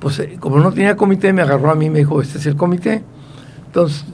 [0.00, 2.46] Pues, eh, como no tenía comité, me agarró a mí y me dijo, este es
[2.46, 3.02] el comité.
[3.66, 4.04] Entonces,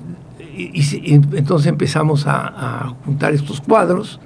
[0.56, 4.20] y, entonces empezamos a, juntar estos cuadros,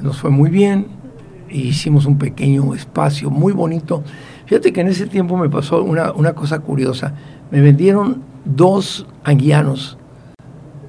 [0.00, 0.86] nos fue muy bien,
[1.48, 4.02] hicimos un pequeño espacio muy bonito
[4.46, 7.14] Fíjate que en ese tiempo me pasó una, cosa curiosa.
[7.50, 9.96] Me vendieron dos anguianos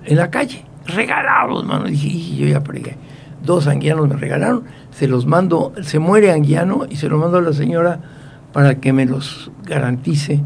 [0.04, 1.86] en la calle, regalados, mano.
[1.86, 2.98] Dije, yo ya pregué.
[3.44, 7.42] Dos anguianos me regalaron, se los mando, se muere anguiano y se lo mando a
[7.42, 8.02] la señora
[8.56, 10.42] para que me los garantice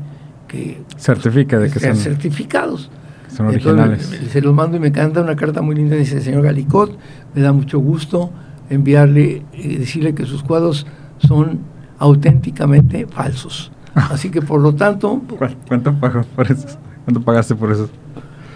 [0.47, 2.89] que certifica de que sean son, certificados.
[3.31, 4.03] son originales.
[4.05, 6.97] Entonces, se los mando y me canta una carta muy linda, dice, señor Galicot,
[7.35, 8.31] me da mucho gusto
[8.71, 10.87] enviarle, y decirle que sus cuadros
[11.19, 11.59] son
[11.99, 13.71] auténticamente falsos.
[13.93, 16.67] Así que por lo tanto, ¿Cu- ¿Cuánto pagas por eso?
[17.05, 17.89] ¿Cuánto pagaste por eso?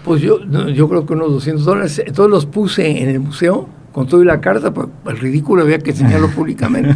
[0.04, 4.08] pues yo, yo creo que unos 200 dólares, todos los puse en el museo con
[4.08, 6.94] todo y la carta, pues el ridículo había que enseñarlo públicamente.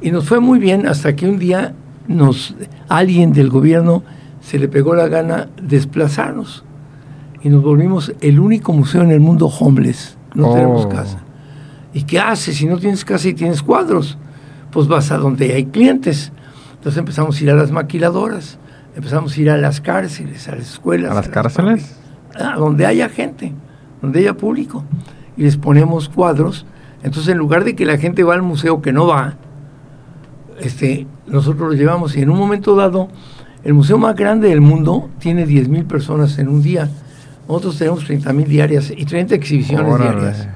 [0.00, 1.74] Y nos fue muy bien hasta que un día
[2.06, 2.54] nos,
[2.88, 4.04] alguien del gobierno
[4.40, 6.64] se le pegó la gana desplazarnos
[7.42, 10.16] y nos volvimos el único museo en el mundo homeless.
[10.34, 10.54] No Oh.
[10.54, 11.18] tenemos casa.
[11.92, 14.16] ¿Y qué haces si no tienes casa y tienes cuadros?
[14.70, 16.30] Pues vas a donde hay clientes.
[16.74, 18.58] Entonces empezamos a ir a las maquiladoras,
[18.94, 21.10] empezamos a ir a las cárceles, a las escuelas.
[21.10, 21.96] ¿A las cárceles?
[22.36, 23.52] a donde haya gente,
[24.02, 24.84] donde haya público,
[25.36, 26.66] y les ponemos cuadros.
[27.02, 29.34] Entonces, en lugar de que la gente va al museo que no va,
[30.60, 33.08] este, nosotros los llevamos y en un momento dado,
[33.64, 36.88] el museo más grande del mundo tiene 10 mil personas en un día.
[37.48, 40.10] Nosotros tenemos 30 mil diarias y 30 exhibiciones Órale.
[40.20, 40.48] diarias.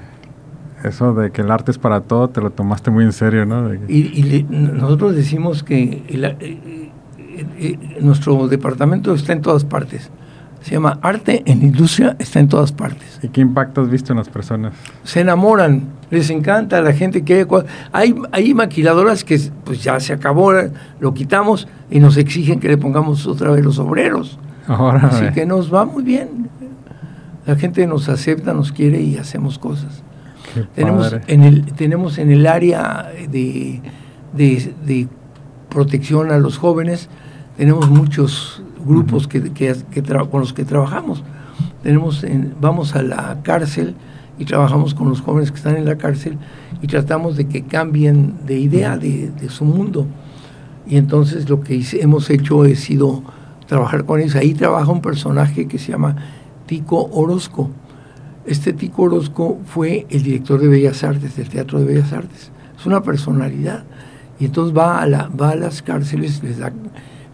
[0.85, 3.69] Eso de que el arte es para todo, te lo tomaste muy en serio, ¿no?
[3.71, 6.91] Que- Y, y le- nosotros decimos que el- eh, eh,
[7.59, 10.11] eh, nuestro departamento está en todas partes.
[10.61, 13.21] Se llama Arte en Industria, está en todas partes.
[13.23, 14.75] ¿Y qué impacto has visto en las personas?
[15.05, 17.47] se enamoran, les encanta a la gente que hay,
[17.93, 20.53] hay, hay maquiladoras que pues ya se acabó,
[21.01, 24.39] lo quitamos y nos exigen que le pongamos otra vez los obreros.
[24.67, 26.49] Ahora, Así que nos va muy bien.
[27.47, 30.03] La gente nos acepta, nos quiere y hacemos cosas.
[30.55, 31.25] qué Tenemos padre.
[31.29, 33.81] en el, tenemos en el área de,
[34.35, 35.09] de- de
[35.71, 37.09] protección a los jóvenes,
[37.57, 41.23] tenemos muchos grupos que, que- que tra- con los que trabajamos.
[41.83, 43.95] Tenemos en- vamos a la cárcel
[44.39, 46.39] y trabajamos con los jóvenes que están en la cárcel
[46.83, 50.07] y tratamos de que cambien de idea de, de su mundo.
[50.87, 53.23] Y entonces lo que hice- hemos hecho es sido
[53.67, 54.37] trabajar con ellos.
[54.37, 56.17] Ahí trabaja un personaje que se llama
[56.67, 57.71] Tico Orozco.
[58.47, 62.51] Este Tico Orozco fue el director de Bellas Artes, del Teatro de Bellas Artes.
[62.79, 63.85] Es una personalidad.
[64.41, 66.73] Y entonces va a, la, va a las cárceles, les da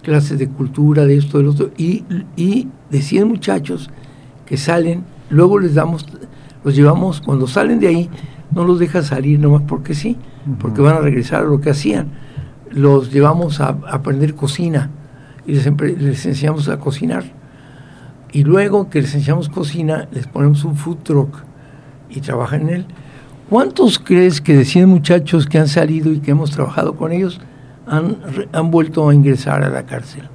[0.05, 1.71] clases de cultura, de esto, del otro.
[1.77, 2.05] Y,
[2.37, 3.91] y de 100 muchachos
[4.47, 6.07] que salen, luego les damos,
[6.63, 8.11] los llevamos, cuando salen de ahí,
[8.53, 10.17] no los deja salir nomás porque sí,
[10.61, 12.13] porque van a regresar a lo que hacían.
[12.71, 14.91] Los llevamos a, a aprender cocina
[15.47, 15.67] y les,
[15.99, 17.25] les enseñamos a cocinar.
[18.33, 21.45] Y luego que les enseñamos cocina, les ponemos un food truck
[22.11, 22.87] y trabajan en él.
[23.49, 27.41] ¿Cuántos crees que de 100 muchachos que han salido y que hemos trabajado con ellos
[27.87, 28.17] han,
[28.53, 30.29] han vuelto a ingresar a la cárcel?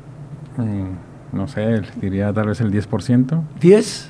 [0.58, 3.42] Mm, no sé, diría tal vez el 10%.
[3.62, 4.10] ¿10?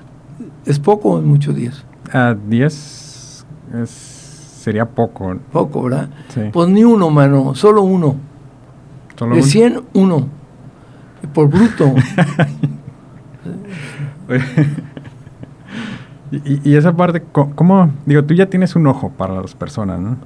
[0.65, 1.85] Es poco o en muchos días.
[2.13, 3.45] A 10
[3.83, 5.35] es, sería poco.
[5.51, 6.09] Poco, ¿verdad?
[6.29, 6.41] Sí.
[6.51, 8.15] Pues ni uno, mano, solo uno.
[9.15, 10.27] Solo de un- 100, uno.
[11.33, 11.93] Por bruto.
[16.31, 17.91] y, y- esa parte, ¿cómo?
[18.05, 20.17] Digo, tú ya tienes un ojo para las personas, ¿no?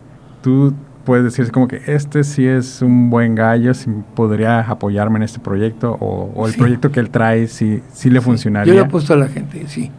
[0.41, 0.73] Tú
[1.05, 5.39] puedes decir como que este sí es un buen gallo, si podría apoyarme en este
[5.39, 6.59] proyecto, o, o el Sí.
[6.59, 8.73] proyecto que él trae, si, si le Yo funcionaría.
[8.73, 9.91] le he puesto a la gente, sí.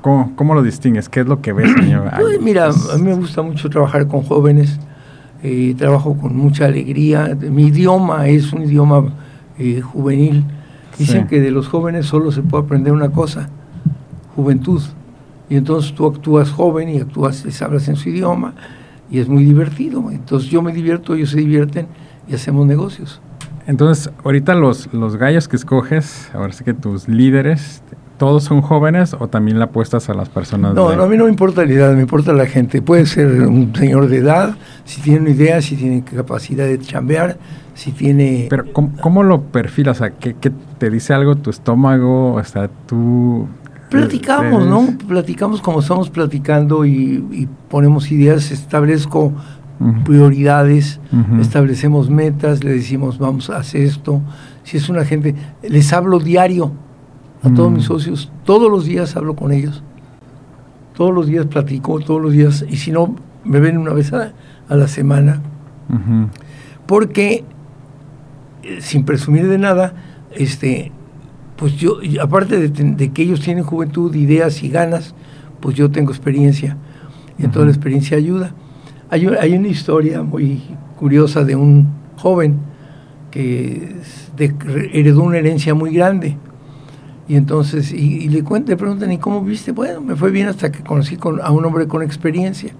[0.00, 1.08] ¿Cómo, cómo lo distingues?
[1.08, 2.10] ¿Qué es lo que ves, señor?
[2.20, 4.78] Pues mira, a mí me gusta mucho trabajar con jóvenes,
[5.42, 7.36] eh, trabajo con mucha alegría.
[7.40, 9.12] Mi idioma es un idioma
[9.58, 10.44] eh, juvenil.
[10.98, 11.28] Dicen Sí.
[11.28, 13.48] que de los jóvenes solo se puede aprender una cosa,
[14.36, 14.82] juventud.
[15.48, 18.54] Y entonces tú actúas joven y actúas, les hablas en su idioma
[19.12, 20.10] y es muy divertido.
[20.10, 21.86] Entonces yo me divierto, ellos se divierten
[22.26, 23.20] y hacemos negocios.
[23.68, 27.82] Entonces, ahorita los, los gallos que escoges, ahora sí que tus líderes,
[28.18, 30.74] ¿todos son jóvenes o también le apuestas a las personas?
[30.74, 32.82] No, de- no, a mí no me importa la edad, me importa la gente.
[32.82, 37.38] Puede ser un señor de edad, si tiene una idea, si tiene capacidad de chambear,
[37.74, 38.48] si tiene...
[38.50, 39.98] Pero, ¿cómo, cómo lo perfilas?
[39.98, 42.34] O sea, ¿qué, qué te dice algo tu estómago?
[42.34, 43.46] O sea, tú...
[43.92, 44.98] Platicamos, ¿no?
[45.06, 49.32] Platicamos como estamos platicando y, y ponemos ideas, establezco
[50.04, 51.00] prioridades,
[51.40, 54.20] establecemos metas, le decimos vamos a hacer esto.
[54.62, 56.72] Si es una gente, les hablo diario
[57.42, 59.82] a todos mis socios, todos los días hablo con ellos,
[60.96, 64.32] todos los días platico, todos los días, y si no, me ven una vez a,
[64.68, 65.40] a la semana,
[66.86, 67.44] porque
[68.62, 69.94] eh, sin presumir de nada,
[70.30, 70.92] este,
[71.62, 75.14] pues yo, aparte de, que ellos tienen juventud, ideas y ganas,
[75.60, 76.76] pues yo tengo experiencia.
[77.38, 78.52] Y entonces la experiencia ayuda.
[79.10, 80.60] Hay, un- hay una historia muy
[80.98, 82.56] curiosa de un joven
[83.30, 83.94] que
[84.36, 84.56] de-
[84.92, 86.36] heredó una herencia muy grande.
[87.28, 89.70] Y entonces, y, y le cuentan, le preguntan, ¿y cómo viste?
[89.70, 92.72] Bueno, me fue bien hasta que conocí con- a un hombre con experiencia.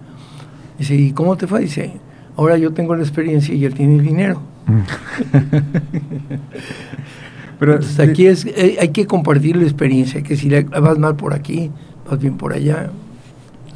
[0.76, 1.60] Dice, ¿y cómo te fue?
[1.60, 1.92] Dice,
[2.36, 4.42] ahora yo tengo la experiencia y él tiene el dinero.
[7.62, 11.70] Pero aquí es, eh, hay que compartir la experiencia, que si vas mal por aquí,
[12.10, 12.90] vas bien por allá.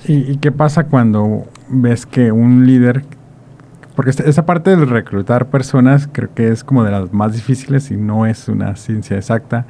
[0.09, 3.05] ¿Y, qué pasa cuando ves que un líder,
[3.95, 7.97] porque esa parte de reclutar personas creo que es como de las más difíciles y
[7.97, 9.67] no es una ciencia exacta,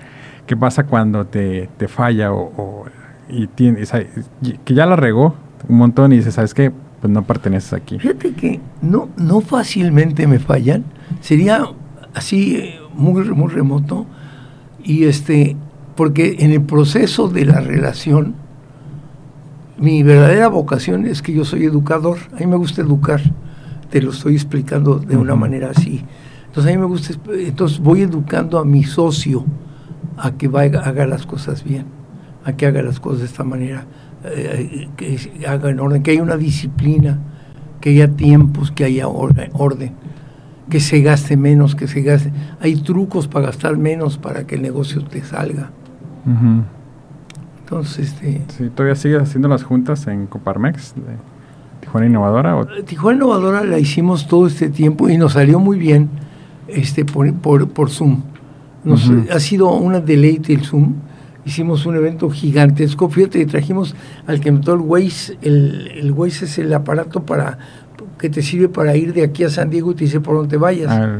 [0.46, 2.86] ¿qué pasa cuando te, te falla o,
[3.28, 3.82] y tiene,
[4.64, 5.34] que ya la regó
[5.68, 6.72] un montón y dices, ¿sabes qué?
[7.02, 7.98] Pues no perteneces aquí.
[7.98, 10.84] Fíjate que no, no fácilmente me fallan,
[11.20, 11.66] sería
[12.14, 14.06] así muy, muy remoto.
[14.82, 15.56] Y este,
[15.94, 18.34] porque en el proceso de la relación,
[19.78, 23.20] mi verdadera vocación es que yo soy educador, a mí me gusta educar,
[23.90, 26.04] te lo estoy explicando de una manera así.
[26.46, 29.44] Entonces a mí me gusta, entonces voy educando a mi socio
[30.16, 31.84] a que vaya, haga las cosas bien,
[32.44, 33.84] a que haga las cosas de esta manera,
[34.24, 37.18] eh, que haga en orden, que haya una disciplina,
[37.80, 39.92] que haya tiempos, que haya orden,
[40.68, 42.32] que se gaste menos, que se gaste.
[42.60, 45.70] Hay trucos para gastar menos para que el negocio te salga.
[47.60, 48.42] Entonces, este...
[48.48, 51.02] Sí, ¿Todavía sigues haciendo las juntas en Coparmex de
[51.80, 52.60] Tijuana Innovadora?
[52.78, 56.08] Eh, Tijuana Innovadora la hicimos todo este tiempo y nos salió muy bien
[56.68, 57.32] este por,
[57.68, 58.22] por, Zoom.
[58.82, 60.94] Nos, Ha sido una deleite el Zoom.
[61.44, 63.08] Hicimos un evento gigantesco.
[63.08, 63.94] Fíjate, trajimos
[64.26, 65.38] al que inventó el Waze.
[65.42, 67.58] El, el Waze es el aparato para
[68.18, 70.56] que te sirve para ir de aquí a San Diego y te dice por dónde
[70.56, 70.90] vayas.
[70.90, 71.18] Ah,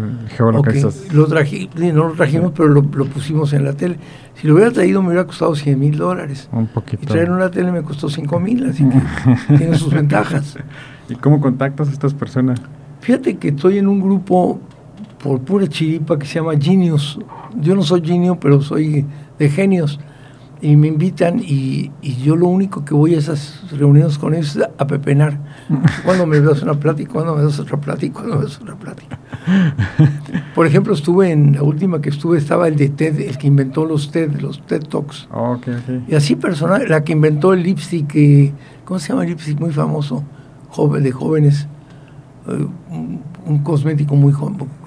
[1.12, 3.98] lo traji, no lo trajimos, pero lo, pusimos en la tele.
[4.34, 6.48] Si lo hubiera traído me hubiera costado 100 mil dólares.
[6.52, 7.02] Un poquito.
[7.02, 10.56] Y traer una tele me costó 5 mil, así que tiene sus ventajas.
[11.08, 12.60] ¿Y cómo contactas a estas personas?
[13.00, 14.60] Fíjate que estoy en un grupo
[15.22, 17.18] por pura chiripa que se llama Genius.
[17.60, 19.04] Yo no soy genio, pero soy
[19.38, 19.98] de genios
[20.60, 24.68] y me invitan y, yo lo único que voy a esas reuniones con ellos es
[24.78, 25.38] a pepenar.
[26.04, 29.18] Cuando me das una plática, cuando me das otra plática, cuando me das otra plática.
[30.54, 33.84] Por ejemplo, estuve en la última que estuve, estaba el de TED, el que inventó
[33.84, 35.28] los TED, los TED Talks.
[36.08, 38.52] Y así personal, la que inventó el lipstick, eh,
[38.84, 39.58] ¿cómo se llama el lipstick?
[39.58, 40.24] Muy famoso,
[40.70, 41.68] joven, de jóvenes.
[42.48, 44.32] Eh, un, cosmético muy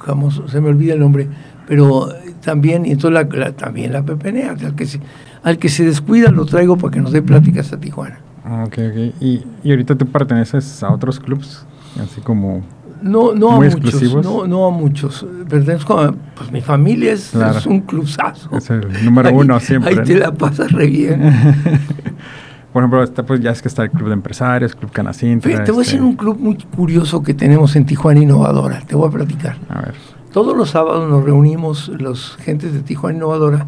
[0.05, 1.29] famoso, se me olvida el nombre,
[1.65, 2.09] pero
[2.41, 4.99] también, y entonces la, también la pepenea, que se,
[5.43, 8.19] al que se descuida lo traigo para que nos dé pláticas a Tijuana.
[8.49, 9.15] Ah, ok, ok.
[9.19, 11.65] ¿Y, y ahorita tú perteneces a otros clubs?
[12.01, 12.63] Así como...
[13.01, 15.25] No, no a muchos, no, no a muchos.
[15.47, 17.33] Pertenezco a, pues mi familia es,
[17.65, 18.57] un clubsazo.
[18.57, 19.91] Es el número uno siempre.
[19.91, 21.21] Ahí te la pasas re bien.
[22.73, 25.63] Por ejemplo, está, pues ya es que está el club de empresarios, club Canacintra.
[25.63, 28.81] Te voy a decir este un club muy curioso que tenemos en Tijuana Innovadora.
[28.81, 29.55] Te voy a platicar.
[29.69, 29.95] A ver.
[30.33, 33.65] Todos los sábados nos reunimos los gentes de Tijuana Innovadora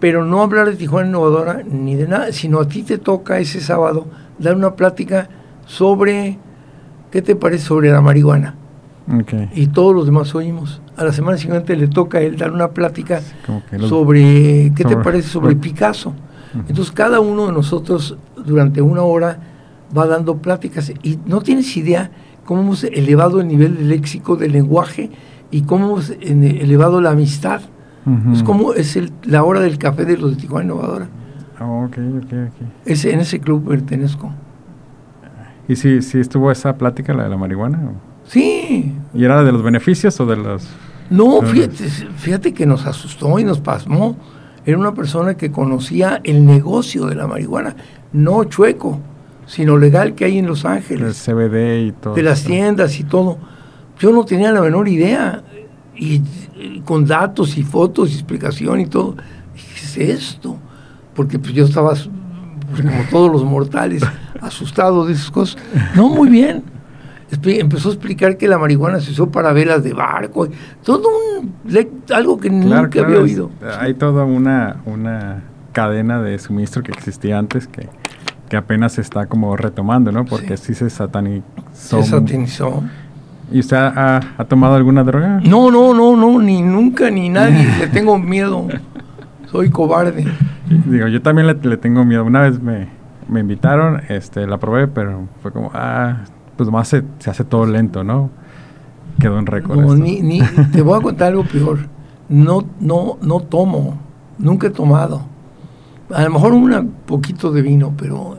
[0.00, 3.60] pero no hablar de Tijuana Innovadora ni de nada, sino a ti te toca ese
[3.60, 4.06] sábado
[4.38, 5.28] dar una plática
[5.66, 6.38] sobre,
[7.10, 8.54] ¿qué te parece sobre la marihuana?
[9.54, 10.82] Y todos los demás oímos.
[10.96, 13.20] A la semana siguiente le toca a él dar una plática
[13.80, 16.14] sobre, ¿qué te parece sobre Picasso?
[16.68, 19.38] Entonces cada uno de nosotros durante una hora
[19.96, 22.10] va dando pláticas y no tienes idea
[22.44, 25.10] cómo hemos elevado el nivel del léxico, del lenguaje
[25.50, 27.60] y cómo hemos elevado la amistad.
[28.32, 31.08] Es como es el, la hora del café de los de Tijuana Innovadora.
[31.60, 34.32] Oh, ok, ok, Ese, en ese club pertenezco.
[35.68, 37.92] ¿Y si, si estuvo esa plática, la de la marihuana?
[38.24, 38.94] Sí.
[39.12, 40.66] ¿Y era de los beneficios o de los...?
[41.10, 44.16] No, fíjate, fíjate que nos asustó y nos pasmó.
[44.64, 47.74] Era una persona que conocía el negocio de la marihuana,
[48.12, 49.00] no chueco,
[49.46, 51.26] sino legal que hay en Los Ángeles.
[51.26, 52.14] El CBD y todo.
[52.14, 53.38] De las tiendas y todo.
[53.98, 55.42] Yo no tenía la menor idea
[55.96, 56.22] y,
[56.84, 59.16] con datos y fotos y explicación y todo.
[59.54, 60.56] ¿Qué es esto?
[61.14, 64.02] Porque pues yo estaba, pues, como todos los mortales,
[64.40, 65.60] asustado de esas cosas.
[65.94, 66.62] No, muy bien.
[67.30, 70.48] Empezó a explicar que la marihuana se usó para velas de barco,
[70.82, 71.08] todo
[71.40, 71.54] un,
[72.14, 73.50] algo que nunca había oído.
[73.78, 75.42] Hay toda una, una
[75.72, 77.86] cadena de suministro que existía antes que,
[78.48, 80.24] que apenas se está como retomando, ¿no?
[80.24, 81.44] Porque sí, se satanizó.
[81.72, 82.82] Se satanizó.
[83.50, 85.40] ¿Y usted ha, tomado alguna droga?
[85.42, 87.66] No, no, no, no, ni nunca, ni nadie.
[87.80, 88.66] le tengo miedo.
[89.50, 90.26] Soy cobarde.
[90.86, 92.24] Digo, yo también le, tengo miedo.
[92.24, 92.88] Una vez me,
[93.40, 96.24] invitaron, este, la probé, pero fue como, ah,
[96.56, 98.30] pues más se, hace todo lento, ¿no?
[99.18, 99.80] Quedó en récord.
[99.80, 100.40] No, ni, ni,
[100.72, 101.78] te voy a contar algo peor.
[102.28, 103.98] No, no, no tomo.
[104.38, 105.22] Nunca he tomado.
[106.14, 108.38] A lo mejor un poquito de vino, pero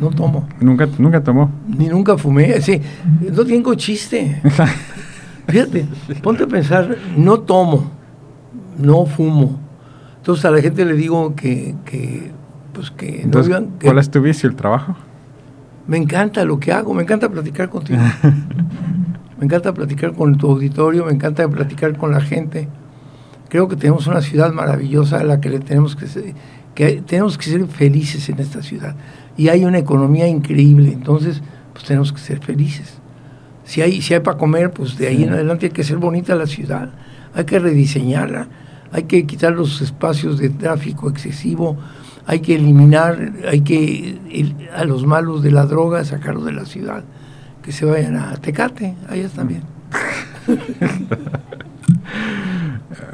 [0.00, 0.48] no tomo.
[0.60, 1.50] ¿Nunca, nunca tomó?
[1.66, 2.60] Ni nunca fumé.
[2.60, 2.80] Sí,
[3.32, 4.40] no tengo chiste.
[5.48, 5.86] Fíjate,
[6.22, 7.90] ponte a pensar, no tomo,
[8.78, 9.58] no fumo.
[10.18, 12.30] Entonces a la gente le digo que, que
[12.72, 14.96] pues que no ¿Cuál es tu vicio, el trabajo?
[15.86, 18.00] Me encanta lo que hago, me encanta platicar contigo.
[19.38, 22.68] me encanta platicar con tu auditorio, me encanta platicar con la gente.
[23.48, 26.34] Creo que tenemos una ciudad maravillosa a la que le tenemos que ser,
[26.74, 28.94] que tenemos que ser felices en esta ciudad.
[29.36, 32.98] Y hay una economía increíble, entonces pues tenemos que ser felices.
[33.64, 36.34] Si hay, si hay para comer, pues de ahí en adelante hay que ser bonita
[36.34, 36.90] la ciudad,
[37.34, 38.48] hay que rediseñarla,
[38.90, 41.78] hay que quitar los espacios de tráfico excesivo,
[42.26, 44.18] hay que eliminar, hay que
[44.74, 47.04] a los malos de la droga sacarlos de la ciudad,
[47.62, 49.62] que se vayan a Tecate, allá también.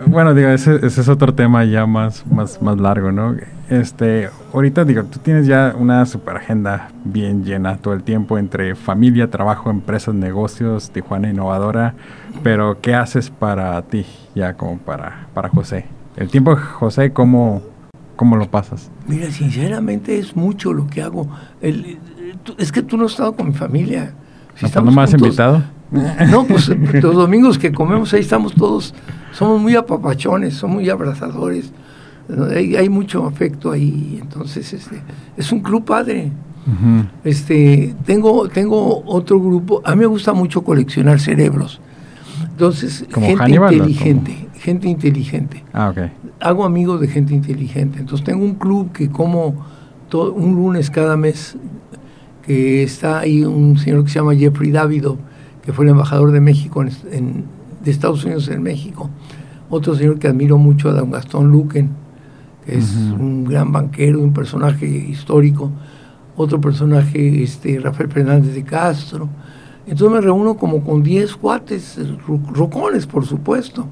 [0.06, 3.36] bueno, digo, ese, ese, es otro tema ya más, más, más largo, ¿no?
[3.68, 8.74] Este, ahorita digo, tú tienes ya una super agenda bien llena todo el tiempo entre
[8.74, 11.94] familia, trabajo, empresas, negocios, Tijuana Innovadora,
[12.42, 15.86] pero ¿qué haces para ti ya como para, para José?
[16.16, 17.62] El tiempo, José, ¿cómo,
[18.16, 18.90] ¿cómo lo pasas?
[19.06, 21.28] Mira, sinceramente es mucho lo que hago.
[21.60, 21.98] El,
[22.58, 24.14] es que tú no has estado con mi familia.
[24.54, 25.62] Si ¿No me has invitado?
[26.30, 28.94] No, pues los domingos que comemos ahí estamos todos,
[29.38, 31.72] somos muy apapachones, somos muy abrazadores
[32.54, 35.00] hay, mucho afecto ahí, entonces este,
[35.36, 36.30] es un club padre.
[37.24, 41.80] este, tengo, tengo otro grupo, a mí me gusta mucho coleccionar cerebros.
[42.42, 45.64] Entonces, gente inteligente, gente inteligente.
[45.72, 46.10] Ah, okay.
[46.40, 48.00] Hago amigos de gente inteligente.
[48.00, 49.64] Entonces tengo un club que como
[50.08, 51.56] todo, un lunes cada mes,
[52.42, 55.16] que está ahí un señor que se llama Jeffrey Davido,
[55.64, 57.44] que fue el embajador de México en,
[57.82, 59.10] de Estados Unidos en México.
[59.70, 61.90] Otro señor que admiro mucho, a don Gastón Luquen,
[62.66, 65.72] es un gran banquero, un personaje histórico,
[66.36, 69.28] otro personaje, este, Rafael Fernández de Castro.
[69.86, 71.98] Entonces me reúno como con 10 cuates,
[72.52, 73.86] rocones, por supuesto,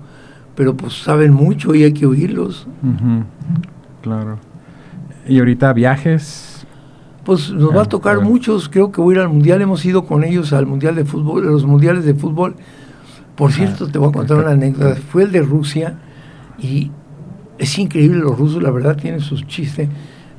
[0.55, 2.69] pero pues saben mucho y hay que oírlos.
[4.03, 4.39] Claro.
[5.27, 6.67] ¿Y ahorita viajes?
[7.25, 10.05] Pues nos va a tocar muchos, creo que voy a ir al Mundial, hemos ido
[10.05, 12.57] con ellos al Mundial de Fútbol, los Mundiales de Fútbol.
[13.37, 15.95] Por cierto, te voy a contar una anécdota, fue el de Rusia
[16.59, 16.91] y
[17.59, 19.89] es increíble, los rusos la verdad tienen sus chistes.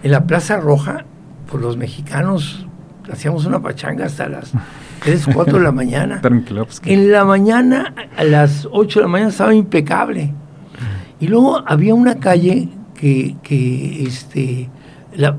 [0.03, 1.05] En la Plaza Roja,
[1.49, 2.67] pues los mexicanos
[3.11, 4.51] hacíamos una pachanga hasta las
[5.03, 6.19] 3, 4 de la mañana.
[6.85, 10.33] en la mañana, a las 8 de la mañana estaba impecable.
[11.19, 14.69] Y luego había una calle que, que este,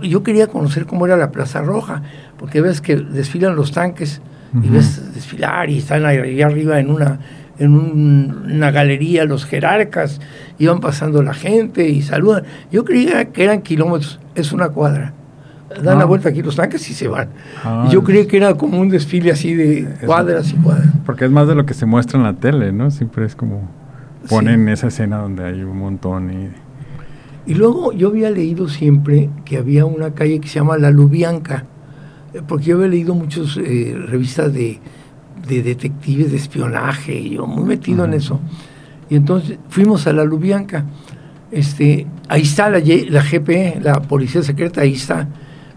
[0.02, 2.02] yo quería conocer cómo era la Plaza Roja,
[2.36, 4.20] porque ves que desfilan los tanques
[4.62, 7.20] y ves desfilar y están ahí arriba en una
[7.58, 10.20] en una galería los jerarcas,
[10.58, 12.44] iban pasando la gente y saludan.
[12.70, 15.12] Yo creía que eran kilómetros, es una cuadra.
[15.68, 16.06] Dan la ah.
[16.06, 17.28] vuelta aquí los tanques y se van.
[17.62, 20.88] Ah, yo creía que era como un desfile así de cuadras y cuadras.
[21.04, 22.90] Porque es más de lo que se muestra en la tele, ¿no?
[22.90, 23.68] Siempre es como
[24.28, 26.48] ponen esa escena donde hay un montón y...
[27.50, 31.64] Y luego yo había leído siempre que había una calle que se llama La Lubianca,
[32.34, 34.80] eh, porque yo había leído muchas eh, revistas de,
[35.46, 38.40] de detectives de espionaje, yo muy metido en eso.
[39.10, 40.84] Y entonces fuimos a la Lubianca.
[41.50, 45.28] Este, ahí está la, la GP, la Policía Secreta, ahí está.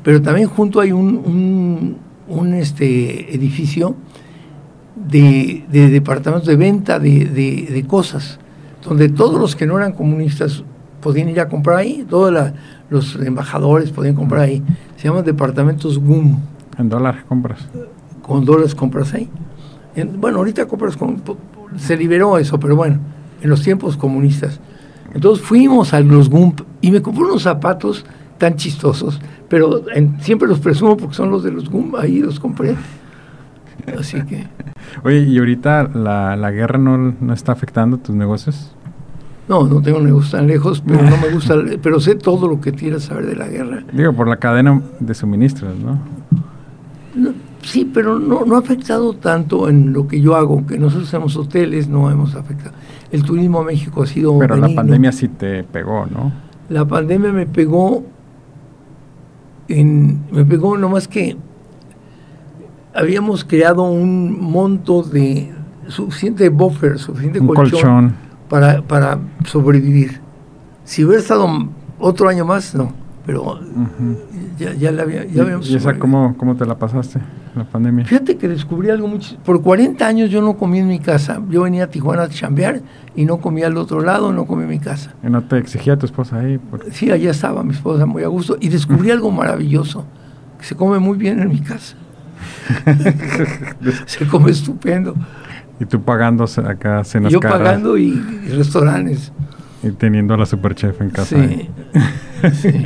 [0.03, 1.97] Pero también junto hay un,
[2.28, 3.95] un, este, edificio
[4.95, 8.39] de, de, departamentos de venta de, de, cosas,
[8.84, 10.64] donde todos los que no eran comunistas
[11.01, 12.51] podían ir a comprar ahí, todos
[12.89, 14.64] los embajadores podían comprar ahí.
[14.97, 16.39] Se llaman departamentos GUM.
[16.78, 17.59] ¿En dólares compras?
[18.22, 19.30] Con dólares compras ahí
[20.16, 21.22] bueno, ahorita compras con,
[21.78, 23.00] se liberó eso, pero bueno,
[23.42, 24.60] en los tiempos comunistas.
[25.14, 28.06] Entonces fuimos a los GUMP y me compré unos zapatos
[28.38, 29.20] tan chistosos,
[29.50, 29.84] pero
[30.20, 32.76] siempre los presumo porque son los de los GUMP, ahí los compré.
[34.00, 34.48] Así que...
[35.04, 38.74] Oye, ¿y ahorita la, la guerra no, no, está afectando tus negocios?
[39.48, 42.72] No, no tengo negocios tan lejos, pero no me gusta, pero sé todo lo que
[42.72, 43.84] quieras saber de la guerra.
[43.92, 46.00] Digo, por la cadena de suministros, ¿no?
[47.64, 51.36] Sí, pero no, no ha afectado tanto en lo que yo hago, que nosotros hacemos
[51.38, 52.74] hoteles, no hemos afectado.
[53.12, 54.38] El turismo a México ha sido.
[54.39, 56.32] Pero la pandemia sí te pegó, ¿no?
[56.70, 58.03] La pandemia me pegó
[59.68, 60.22] en.
[60.32, 61.38] Me pegó nomás que
[62.93, 65.51] habíamos creado un monto de
[65.88, 68.16] suficiente buffer, suficiente colchón,
[68.49, 70.20] Para, para sobrevivir.
[70.84, 71.47] Si hubiera estado
[71.99, 73.01] otro año más, no.
[73.26, 73.60] Pero
[74.58, 75.70] ya, ya, la había, ya habíamos.
[75.70, 77.20] ¿Y esa cómo, cómo te la pasaste?
[77.56, 78.06] la pandemia.
[78.06, 79.36] Fíjate que descubrí algo mucho.
[79.44, 81.42] Por 40 años yo no comí en mi casa.
[81.50, 82.82] Yo venía a Tijuana a chambear
[83.16, 85.14] y no comía al otro lado, no comí en mi casa.
[85.24, 86.60] ¿Y no te exigía tu esposa ahí?
[86.92, 88.58] Sí, allá estaba mi esposa muy a gusto.
[88.60, 90.06] Y descubrí algo maravilloso,
[90.60, 91.96] que se come muy bien en mi casa.
[94.06, 95.16] se come estupendo.
[95.80, 98.14] Y tú pagando acá cenas Yo pagando y,
[98.50, 99.32] restaurantes.
[99.84, 101.36] Y teniendo a la superchef en casa.
[101.36, 101.70] Sí.
[102.54, 102.86] sí.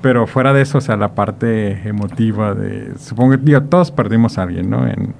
[0.00, 2.92] Pero fuera de eso, o sea, la parte emotiva de...
[2.98, 4.86] Supongo que, digo, todos perdimos a alguien, ¿no?
[4.86, 5.12] En,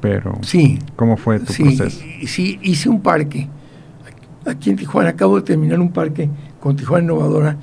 [0.00, 2.04] pero Sí, ¿cómo fue tu sí, proceso?
[2.26, 3.48] sí, hice un parque.
[4.46, 6.28] Aquí en Tijuana, acabo de terminar un parque
[6.60, 7.56] con Tijuana Innovadora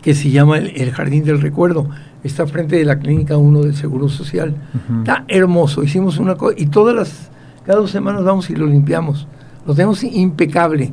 [0.00, 1.88] que se llama el, el Jardín del Recuerdo.
[2.24, 4.54] Está frente de la Clínica 1 del Seguro Social.
[4.74, 5.00] Ujú.
[5.00, 5.82] Está hermoso.
[5.82, 7.30] Hicimos una cosa y todas las,
[7.66, 9.26] cada dos semanas vamos y lo limpiamos.
[9.66, 10.92] Lo tenemos impecable.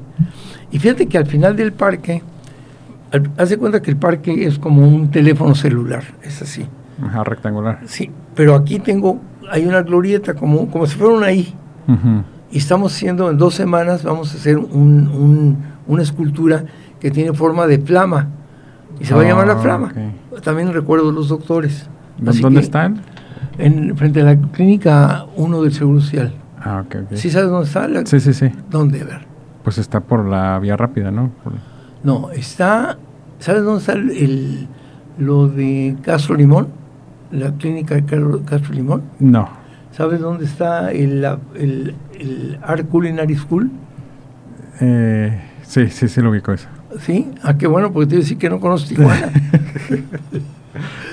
[0.71, 2.21] Y fíjate que al final del parque,
[3.37, 6.65] haz de cuenta que el parque es como un teléfono celular, es así.
[7.03, 7.79] Ajá, rectangular.
[7.85, 9.19] Sí, pero aquí tengo,
[9.51, 11.53] hay una glorieta como, como si fuera una I.
[12.51, 15.57] Y estamos haciendo, en dos semanas, vamos a hacer un- un-
[15.87, 16.65] una escultura
[16.99, 18.27] que tiene forma de flama.
[18.99, 19.93] Y se va a llamar la Ah, flama.
[20.43, 21.87] También recuerdo los doctores.
[22.17, 23.01] ¿Dó- Así ¿Dónde que, están?
[23.57, 26.33] En, frente a la clínica 1 del Seguro Social.
[26.61, 27.15] Ah, ok, ok.
[27.15, 27.87] ¿Sí sabes dónde está?
[27.87, 28.51] La- Sí, sí, sí.
[28.69, 29.01] ¿Dónde?
[29.01, 29.27] A ver.
[29.63, 31.29] Pues está por la vía rápida, ¿no?
[31.43, 31.53] Por-
[32.03, 32.97] No, está.
[33.39, 34.67] ¿Sabes dónde está el, el-
[35.17, 36.67] lo de Castro Limón?
[37.31, 39.03] La clínica de Castro, Limón.
[39.19, 39.49] No.
[39.91, 41.25] ¿Sabes dónde está el,
[41.55, 43.69] el, el Art Culinary School?
[44.81, 46.67] Eh, sí, sí, sí lo ubico eso.
[47.01, 47.29] ¿Sí?
[47.43, 49.29] Ah, qué bueno, porque te iba a decir que no conozco Tijuana.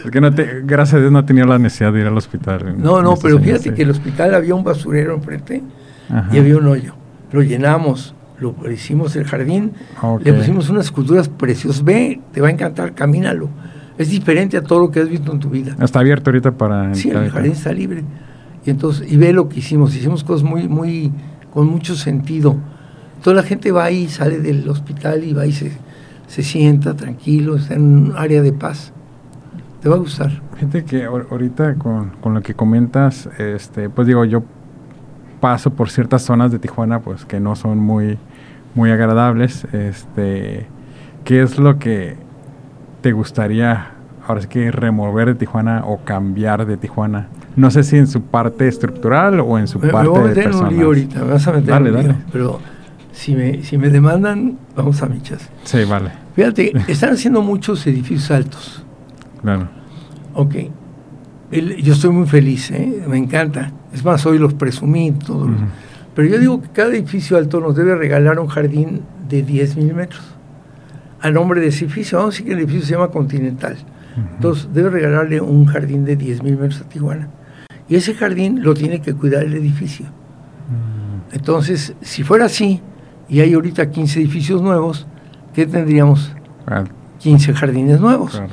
[0.05, 2.17] Es que no te, gracias a Dios no he tenido la necesidad de ir al
[2.17, 2.77] hospital.
[2.81, 3.71] No, no, pero fíjate sí.
[3.71, 5.63] que el hospital había un basurero enfrente
[6.09, 6.29] Ajá.
[6.33, 6.95] y había un hoyo.
[7.33, 9.73] Lo llenamos, lo hicimos el jardín,
[10.03, 10.23] Ok.
[10.25, 11.83] le pusimos unas esculturas preciosas.
[11.85, 13.49] Ve, te va a encantar, camínalo.
[13.99, 15.75] Es diferente a todo lo que has visto en tu vida.
[15.81, 16.95] Está abierto ahorita para...
[16.95, 18.05] Sí, el jardín está libre.
[18.67, 21.13] Y entonces, y ve lo que hicimos, hicimos cosas muy, muy,
[21.53, 22.57] con mucho sentido.
[23.23, 25.73] Toda la gente va ahí, sale del hospital y va y se,
[26.27, 28.93] se sienta tranquilo, está en un área de paz.
[29.81, 30.43] Te va a gustar.
[30.57, 34.43] Fíjate que ahor- ahorita con, con lo que comentas, este, pues digo, yo
[35.41, 38.19] paso por ciertas zonas de Tijuana, pues que no son muy,
[38.75, 39.65] muy agradables.
[39.73, 40.67] Este,
[41.25, 42.17] ¿qué es lo que
[43.03, 43.91] te gustaría
[44.27, 47.29] ahora sí que remover de Tijuana o cambiar de Tijuana?
[47.57, 50.23] No sé si en su parte estructural o en su Me, me parte voy a
[50.23, 50.73] de meter un personas.
[50.73, 52.07] lío ahorita, me vas a meter Dale, un lío.
[52.09, 52.19] dale.
[52.33, 52.61] Pero
[53.13, 55.49] si me, si me demandan, vamos a michas.
[55.65, 58.85] Sí, vale, Fíjate, están haciendo muchos edificios altos.
[59.43, 59.69] claro.
[60.35, 60.55] Ok.
[61.51, 63.05] El- yo estoy muy feliz, ¿eh?
[63.09, 63.73] me encanta.
[63.93, 65.49] Es más, hoy los presumí todos.
[66.15, 69.95] Pero yo digo que cada edificio alto nos debe regalar un jardín de 10 mil
[69.95, 70.23] metros.
[71.21, 73.77] A nombre de ese edificio, vamos a decir que el edificio se llama Continental.
[74.35, 77.29] Entonces debe regalarle un jardín de 10 mil metros a Tijuana.
[77.89, 80.07] Y ese jardín lo tiene que cuidar el edificio.
[80.07, 82.81] Mm, Entonces, si fuera así,
[83.29, 85.07] y hay ahorita 15 edificios nuevos,
[85.55, 86.33] ¿qué tendríamos?
[86.67, 86.85] ah,
[87.19, 88.33] 15 jardines nuevos.
[88.33, 88.49] claro.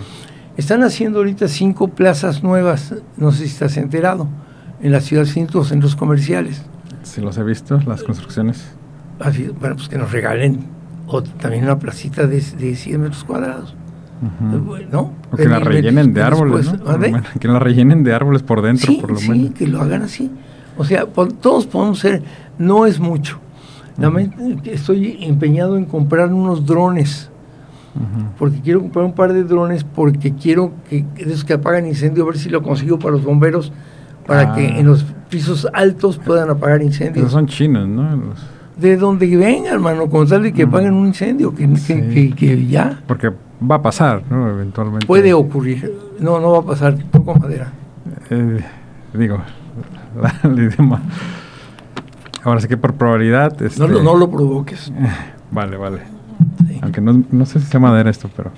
[0.58, 4.28] Están haciendo ahorita cinco plazas nuevas, no sé si estás enterado,
[4.82, 6.62] en la ciudad, cinco centros comerciales.
[7.04, 8.64] Si los he visto, las construcciones.
[9.20, 10.66] Así, bueno, pues que nos regalen
[11.08, 13.76] o también una placita de, de 100 metros cuadrados.
[14.22, 14.78] Ujú.
[14.92, 15.12] ¿No?
[15.32, 16.92] O que la rellenen de árboles, después, ¿no?
[16.92, 17.10] ¿mande?
[17.10, 19.54] Bueno, que la rellenen de árboles por dentro, sí, por lo sí, menos.
[19.54, 20.32] que lo hagan así.
[20.78, 22.24] O sea, todos podemos ser,
[22.58, 23.40] no es mucho.
[23.98, 24.12] Ujú.
[24.12, 27.30] mente- estoy empeñado en comprar unos drones,
[28.40, 32.28] Porque quiero comprar un par de drones, porque quiero que esos que apagan incendio, a
[32.28, 33.72] ver si lo consigo para los bomberos,
[34.26, 34.56] para Ah.
[34.56, 37.18] que en los pisos altos puedan apagar incendios.
[37.26, 38.04] Esos son chinos, ¿no?
[38.16, 38.46] Los-
[38.78, 40.76] De donde venga, hermano, con tal de que Ujú.
[40.76, 41.94] apaguen un incendio, que, que- Sí.
[42.12, 43.32] que- que ya porque
[43.62, 44.50] va a pasar, ¿no?
[44.50, 45.06] Eventualmente.
[45.06, 45.94] puede ocurrir.
[46.20, 47.72] No, no va a pasar, toco madera.
[48.32, 48.60] Eh,
[49.14, 49.38] digo,
[50.44, 51.02] el idioma.
[52.44, 53.56] Ahora sí que por probabilidad.
[53.60, 54.92] No, este, lo, no lo provoques.
[55.52, 56.00] Vale, vale.
[56.84, 58.52] Aunque no, no sé si sea madera esto, pero.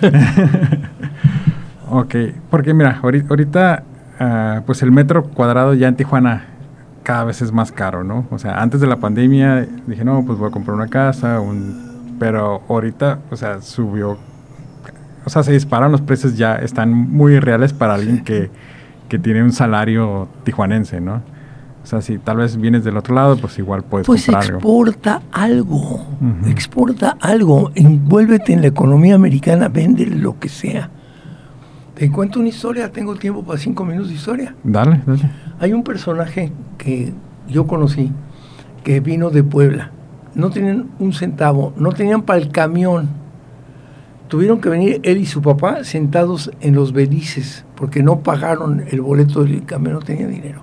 [1.90, 2.14] ok,
[2.50, 3.82] porque mira, ahori- ahorita,
[4.20, 6.44] ah, pues el metro cuadrado ya en Tijuana
[7.02, 8.26] cada vez es más caro, ¿no?
[8.30, 12.14] O sea, antes de la pandemia dije, no, pues voy a comprar una casa, un...
[12.18, 14.16] pero ahorita, o sea, subió.
[15.24, 18.50] O sea, se dispararon los precios ya, están muy reales para alguien que,
[19.08, 21.22] que tiene un salario tijuanense, ¿no?
[21.82, 24.56] O sea, si tal vez vienes del otro lado, pues igual puedes Pues comprar algo.
[24.58, 26.06] exporta algo,
[26.46, 30.90] exporta algo, envuélvete en la economía americana, vende lo que sea.
[31.94, 34.54] Te cuento una historia, tengo tiempo para cinco minutos de historia.
[34.62, 35.30] Dale, dale.
[35.58, 37.12] Hay un personaje que
[37.48, 38.12] yo conocí
[38.84, 39.90] que vino de Puebla.
[40.34, 43.08] No tenían un centavo, no tenían para el camión.
[44.28, 49.00] Tuvieron que venir él y su papá sentados en los belices porque no pagaron el
[49.02, 50.62] boleto del camión, no tenían dinero.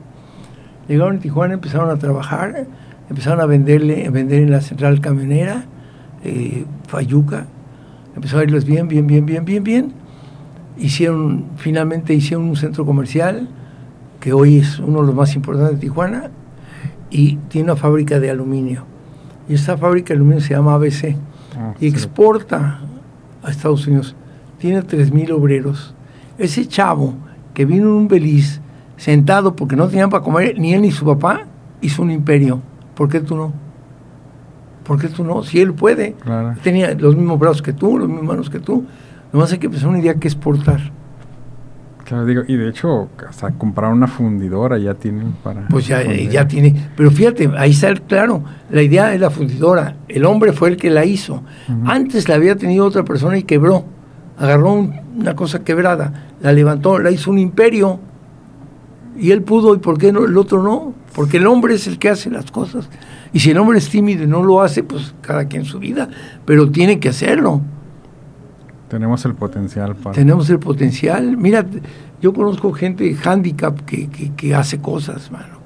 [0.90, 2.66] Llegaron a Tijuana, empezaron a trabajar,
[3.10, 5.64] empezaron a venderle, a vender en la central camionera,
[6.24, 7.46] eh, Fayuca,
[8.16, 9.94] empezó a irles bien, bien, bien, bien, bien, bien.
[10.78, 13.48] Hicieron, finalmente hicieron un centro comercial,
[14.20, 16.32] que hoy es uno de los más importantes de Tijuana,
[17.10, 18.84] y tiene una fábrica de aluminio.
[19.48, 21.16] Y esta fábrica de aluminio se llama ABC
[21.58, 21.88] Ah, y sí.
[21.88, 22.80] exporta
[23.44, 24.16] a Estados Unidos.
[24.60, 25.96] Tiene 3.000 obreros.
[26.38, 27.16] Ese chavo
[27.54, 28.62] que vino en un beliz
[29.00, 31.46] sentado porque no tenían para comer, ni él ni su papá,
[31.82, 32.62] hizo un imperio.
[32.96, 33.54] ¿Por qué tú no?
[34.84, 35.42] ¿Por qué tú no?
[35.44, 36.16] Si él puede.
[36.62, 38.86] Tenía los mismos brazos que tú, los mismos manos que tú.
[39.32, 40.92] Nomás hay que pensar una idea que exportar.
[42.04, 45.68] Claro, digo, y de hecho, hasta comprar una fundidora ya tienen para.
[45.68, 46.90] Pues ya, ya tiene.
[46.98, 48.44] Pero fíjate, ahí está claro.
[48.70, 49.96] La idea es la fundidora.
[50.08, 51.44] El hombre fue el que la hizo.
[51.86, 53.86] Antes la había tenido otra persona y quebró.
[54.38, 58.00] Agarró una cosa quebrada, la levantó, la hizo un imperio.
[59.20, 60.94] Y él pudo, ¿y por qué no, el otro no?
[61.14, 62.90] Porque el hombre es el que hace las cosas.
[63.34, 66.10] Y si el hombre es tímido y no lo hace, pues cada quien su vida.
[66.46, 67.62] Pero tiene que hacerlo.
[68.88, 70.16] Tenemos el potencial para...
[70.16, 71.38] Tenemos el potencial.
[71.38, 71.66] Mira,
[72.22, 75.60] yo conozco gente handicap que, que, hace cosas, mano.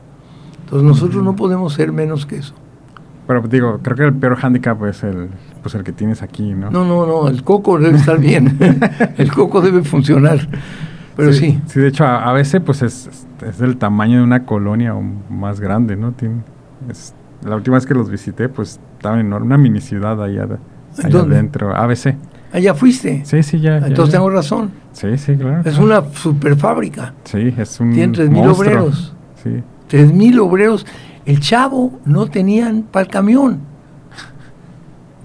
[0.66, 2.54] Entonces nosotros no podemos ser menos que eso.
[3.28, 5.30] Pero digo, creo que el peor handicap es el,
[5.62, 6.70] pues el que tienes aquí, ¿no?
[6.70, 8.58] No, no, no, el coco debe estar bien.
[9.18, 10.48] el coco debe funcionar.
[11.16, 11.60] Pero sí.
[11.68, 13.10] Sí, de hecho, a, veces pues es,
[13.46, 16.12] es, del tamaño de una colonia o más grande, ¿no?
[16.14, 16.42] Tiene,
[16.90, 17.14] es,
[17.46, 20.48] la última vez que los visité, pues estaba en una mini ciudad allá,
[21.04, 22.16] allá adentro, ABC.
[22.52, 23.22] Allá fuiste.
[23.26, 23.78] Sí, sí, ya.
[23.78, 24.72] Entonces tengo razón.
[24.92, 25.68] Sí, sí, claro.
[25.68, 27.14] Es una super fábrica.
[27.24, 27.94] Sí, es un.
[27.94, 29.16] Tiene 3.000 obreros.
[29.44, 29.64] Sí.
[29.90, 30.86] 3.000 obreros.
[31.26, 33.60] El chavo no tenían para el camión.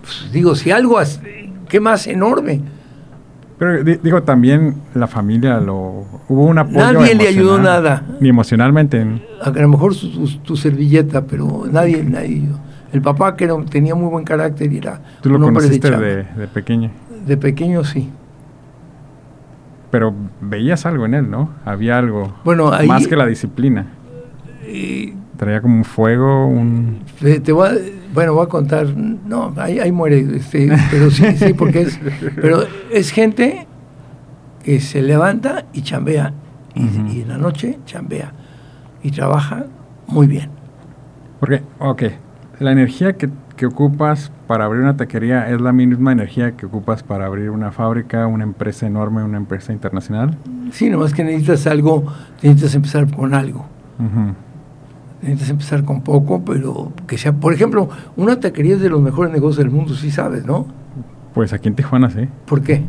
[0.00, 0.98] Pues, digo, si algo.
[1.68, 2.62] ¿Qué más enorme?
[3.58, 6.04] Pero digo, también la familia lo.
[6.28, 6.78] Hubo un apoyo.
[6.78, 8.04] Nadie le ayudó nada.
[8.20, 9.04] Ni emocionalmente.
[9.42, 9.94] A, lo mejor
[10.44, 12.44] tu servilleta, pero nadie, nadie.
[12.92, 15.00] El papá que tenía muy buen carácter y era.
[15.20, 16.90] ¿Tú lo conociste de, de pequeño?
[17.26, 18.10] De pequeño sí.
[19.90, 21.50] Pero veías algo en él, ¿no?
[21.64, 22.34] Había algo.
[22.44, 23.86] Bueno, más que la disciplina.
[25.38, 26.98] Traía como un fuego, un.
[27.20, 28.88] Te, bueno, voy a contar.
[28.94, 30.18] No, ahí, muere.
[30.36, 32.00] Este, pero sí, sí, porque es.
[32.34, 33.66] Pero es gente
[34.64, 36.34] que se levanta y chambea.
[36.74, 38.32] Y, en la noche chambea.
[39.02, 39.66] Y trabaja
[40.08, 40.50] muy bien.
[41.40, 42.02] Porque, ok,
[42.58, 47.04] la energía que, que ocupas para abrir una taquería es la misma energía que ocupas
[47.04, 50.36] para abrir una fábrica, una empresa enorme, una empresa internacional?
[50.72, 52.04] Sí, nomás que necesitas algo,
[52.42, 53.66] necesitas empezar con algo.
[55.20, 59.32] Necesitas empezar con poco, pero que sea, por ejemplo, una taquería es de los mejores
[59.32, 60.66] negocios del mundo, sí sabes, ¿no?
[61.34, 62.28] Pues aquí en Tijuana sí.
[62.46, 62.82] ¿Por qué?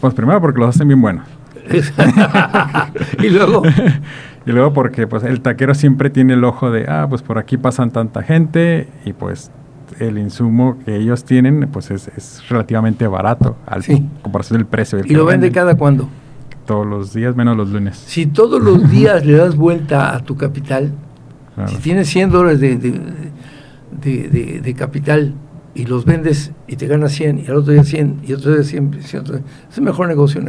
[0.00, 1.26] Pues primero porque los hacen bien buenos.
[3.22, 3.62] y luego
[4.46, 7.56] y luego porque pues el taquero siempre tiene el ojo de ah pues por aquí
[7.56, 9.52] pasan tanta gente y pues
[10.00, 13.84] el insumo que ellos tienen pues es, relativamente barato al
[14.22, 14.98] comparación del precio.
[15.04, 16.08] ¿Y lo vende cada cuándo?
[16.66, 17.96] Todos los días, menos los lunes.
[18.06, 20.92] Si todos los días le das vuelta a tu capital,
[21.66, 22.76] si tienes 100 dólares de,
[24.60, 25.34] de, capital
[25.74, 28.62] y los vendes y te ganas 100 y al otro día 100 y otro día
[28.62, 30.42] 100, es el mejor negocio.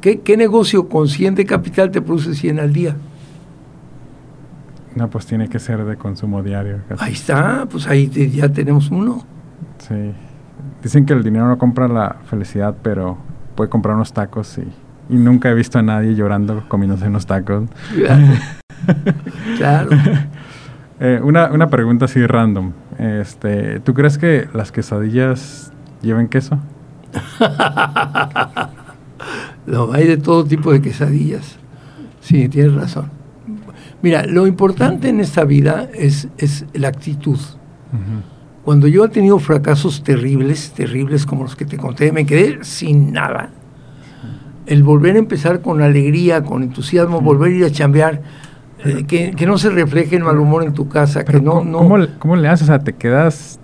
[0.00, 2.96] ¿Qué, ¿Qué negocio con 100 de capital te produce 100 al día?
[4.94, 6.80] No, pues tiene que ser de consumo diario.
[6.98, 9.24] Ahí está, pues ahí ya tenemos uno.
[9.78, 10.12] Sí.
[10.82, 13.16] Dicen que el dinero no compra la felicidad, pero
[13.54, 14.64] puede comprar unos tacos y,
[15.08, 17.68] nunca he visto a nadie llorando comiéndose unos tacos.
[19.56, 19.90] claro.
[21.00, 22.72] Eh, una, una pregunta así random.
[22.98, 26.58] Este, ¿Tú crees que las quesadillas lleven queso?
[29.66, 31.58] no, hay de todo tipo de quesadillas.
[32.20, 33.10] Sí, tienes razón.
[34.02, 37.38] Mira, lo importante en esta vida es, es la actitud.
[38.64, 43.12] Cuando yo he tenido fracasos terribles, terribles como los que te conté, me quedé sin
[43.12, 43.50] nada.
[44.72, 48.22] El volver a empezar con alegría, con entusiasmo, volver a ir a chambear,
[48.84, 51.58] eh, que, no se refleje el mal humor en tu casa, que no...
[51.58, 52.64] ¿cómo, no ¿cómo, le haces?
[52.64, 53.60] O sea, te quedas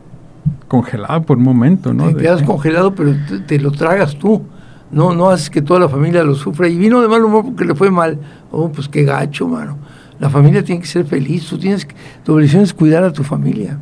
[0.68, 2.08] congelado por un momento, ¿no?
[2.08, 3.14] Te quedas congelado, pero
[3.46, 4.42] te, lo tragas tú.
[4.90, 6.68] No, no haces que toda la familia lo sufra.
[6.68, 8.18] Y vino de mal humor porque le fue mal.
[8.50, 9.78] Oh, pues qué gacho, mano.
[10.20, 11.86] La familia tiene que ser feliz, tú tienes
[12.24, 13.78] tu obligación es cuidar a tu familia.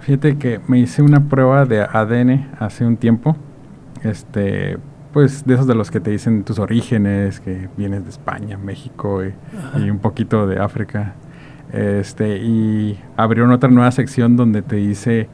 [0.00, 3.36] Fíjate que me hice una prueba de ADN hace un tiempo,
[4.02, 4.76] este,
[5.14, 9.22] pues de esos de los que te dicen tus orígenes, que vienes de España, México
[9.24, 11.14] y, un poquito de África,
[11.72, 15.28] este, y abrieron otra nueva sección donde te dice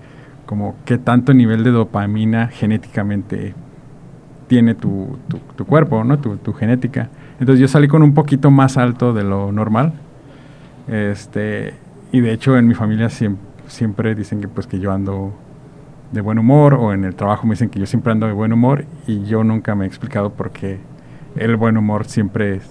[0.46, 3.54] como qué tanto nivel de dopamina genéticamente
[4.46, 5.18] tiene tu,
[5.56, 6.18] tu, cuerpo, ¿no?
[6.18, 7.08] Tu, tu genética.
[7.38, 9.94] Entonces yo salí con un poquito más alto de lo normal
[10.90, 11.74] este,
[12.10, 13.08] y de hecho en mi familia
[13.68, 15.32] siempre, dicen que pues que yo ando
[16.12, 18.52] de buen humor o en el trabajo me dicen que yo siempre ando de buen
[18.52, 20.78] humor y yo nunca me he explicado por qué
[21.36, 22.64] el buen humor siempre es,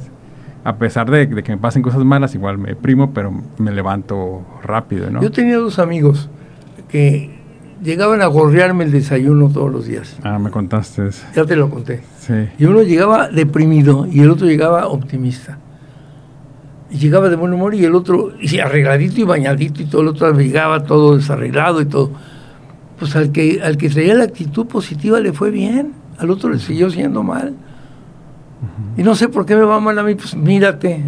[0.63, 5.09] a pesar de, que me pasen cosas malas, igual me primo, pero me levanto rápido,
[5.09, 5.21] ¿no?
[5.21, 6.29] Yo tenía dos amigos
[6.89, 7.39] que
[7.81, 10.17] llegaban a gorrearme el desayuno todos los días.
[10.23, 11.09] Ah, me contaste.
[11.35, 12.01] Ya te lo conté.
[12.19, 12.49] Sí.
[12.57, 15.57] Y uno llegaba deprimido y el otro llegaba optimista.
[16.91, 20.07] Y llegaba de buen humor y el otro, y arregladito y bañadito y todo el
[20.09, 22.11] otro llegaba todo desarreglado y todo.
[22.99, 26.59] Pues al que, al que traía la actitud positiva le fue bien, al otro le
[26.59, 27.55] siguió siendo mal.
[28.97, 31.01] Y no sé por qué me va mal a mí, pues mírate.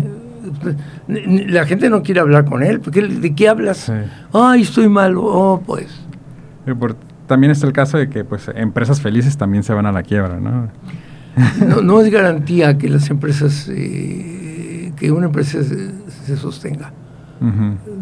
[1.28, 3.92] La gente no quiere hablar con él, porque ¿de qué hablas?
[4.32, 5.88] Ay, estoy mal, oh, pues.
[7.28, 10.40] también está el caso de que pues empresas felices también se van a la quiebra,
[10.40, 10.70] ¿no?
[11.84, 16.94] no, es garantía que las empresas, eh, que una empresa se, sostenga.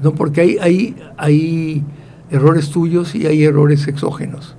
[0.03, 1.83] No, porque hay, hay, hay
[2.31, 4.55] errores tuyos y hay errores exógenos.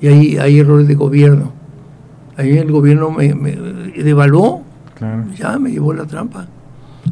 [0.00, 1.52] Y hay, hay errores de gobierno.
[2.36, 3.34] Ahí el gobierno me,
[3.96, 4.62] devaluó,
[5.36, 6.46] ya me llevó la trampa.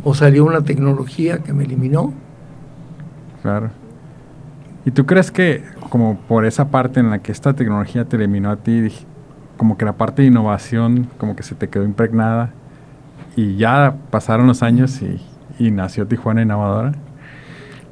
[0.04, 2.14] O salió una tecnología que me eliminó.
[3.42, 3.70] Claro.
[4.84, 8.50] ¿Y tú crees que como por esa parte en la que esta tecnología te eliminó
[8.50, 8.88] a ti,
[9.56, 12.50] como que la parte de innovación como que se te quedó impregnada
[13.36, 16.92] y ya pasaron los años y, nació Tijuana Innovadora?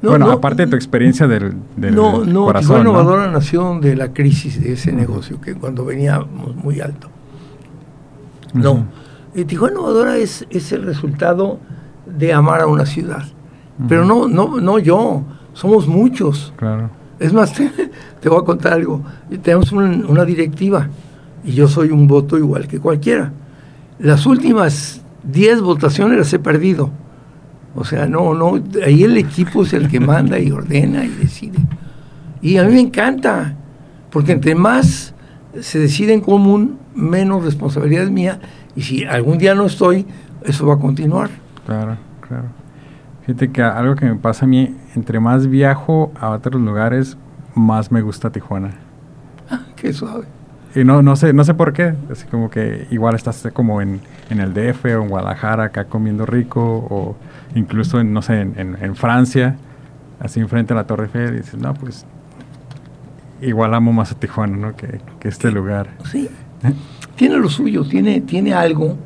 [0.01, 4.61] Bueno, aparte de tu experiencia del, del no, no, Tijuana Innovadora nació de la crisis
[4.61, 7.09] de ese negocio, que cuando veníamos muy alto.
[8.53, 8.85] No.
[9.35, 11.59] y Tijuana Innovadora es, es el resultado
[12.05, 13.23] de amar a una ciudad.
[13.87, 15.23] Pero no, no, no yo,
[15.53, 16.51] somos muchos.
[16.55, 16.89] Claro.
[17.19, 17.53] Es más,
[18.21, 19.03] te, voy a contar algo.
[19.41, 20.89] Tenemos una directiva
[21.43, 23.31] y yo soy un voto igual que cualquiera.
[23.99, 26.89] Las últimas 10 votaciones las he perdido.
[27.77, 31.59] O sea, no, no, ahí el equipo es el que manda y ordena y decide.
[32.41, 33.55] Y a mí me encanta,
[34.09, 35.13] porque entre más
[35.61, 38.39] se decide en común, menos responsabilidad es mía,
[38.75, 40.07] y si algún día no estoy,
[40.43, 41.29] eso va a continuar.
[41.67, 41.97] Claro,
[42.27, 42.45] claro.
[43.27, 47.15] Fíjate que algo que me pasa a mí, entre más viajo a otros lugares,
[47.53, 48.71] más me gusta Tijuana.
[49.51, 50.25] Ah, qué suave.
[50.77, 51.95] Y no, no sé, no sé por qué.
[52.11, 53.99] Así como que igual estás como en,
[54.29, 57.15] en el DF o en Guadalajara acá comiendo rico, o
[57.55, 59.55] incluso en, no sé, en, en, Francia,
[60.19, 62.05] así enfrente a la Torre Eiffel, y dices, no, pues
[63.41, 64.75] igual amo más a Tijuana, ¿no?
[64.75, 65.87] Que, que este lugar.
[66.11, 66.29] Sí.
[67.15, 68.97] tiene lo suyo, tiene, tiene algo,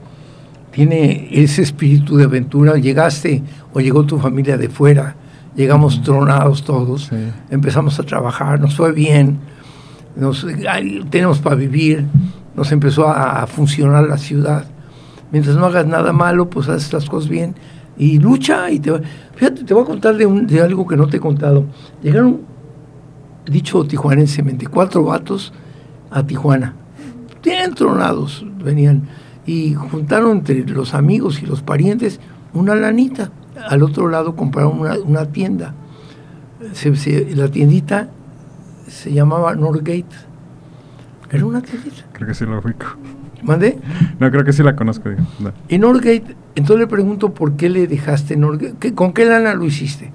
[0.72, 2.76] tiene ese espíritu de aventura.
[2.76, 3.44] Llegaste
[3.74, 5.16] o llegó tu familia de fuera,
[5.56, 7.10] llegamos tronados todos,
[7.50, 9.40] empezamos a trabajar, nos fue bien,
[11.10, 12.06] tenemos para vivir,
[12.56, 14.66] nos empezó a, funcionar la ciudad.
[15.32, 17.56] Mientras no hagas nada malo, pues haces las cosas bien
[17.98, 18.70] y lucha.
[18.70, 18.92] y te
[19.36, 21.66] Fíjate, te voy a contar de, un, de algo que no te he contado.
[22.04, 22.42] Llegaron,
[23.46, 25.54] dicho tijuanense, 24 vatos
[26.10, 26.76] a Tijuana
[27.44, 29.08] bien tronados venían
[29.46, 32.20] y juntaron entre los amigos y los parientes
[32.54, 33.32] una lanita.
[33.68, 35.74] Al otro lado compraron una, tienda.
[37.36, 38.10] la tiendita
[38.88, 40.06] se llamaba Norgate.
[41.32, 42.04] Era una tiendita.
[42.14, 42.86] Creo que sí lo ubico.
[43.44, 43.80] ¿Mandé?
[44.20, 45.10] No, creo que sí la conozco.
[45.68, 48.94] Y Norgate, entonces le pregunto por qué le dejaste Norgate.
[48.94, 50.12] ¿Con qué lana lo hiciste?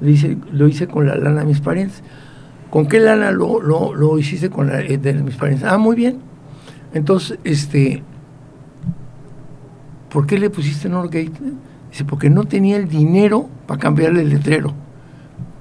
[0.00, 2.02] Le dice, lo hice con la lana de mis parientes.
[2.70, 5.68] ¿Con qué lana lo, lo, hiciste con la eh, de mis parientes?
[5.68, 6.20] Ah, muy bien.
[6.94, 8.02] Entonces, este,
[10.08, 11.32] ¿por qué le pusiste Norgate?
[11.90, 14.72] Dice, porque no tenía el dinero para cambiarle el letrero.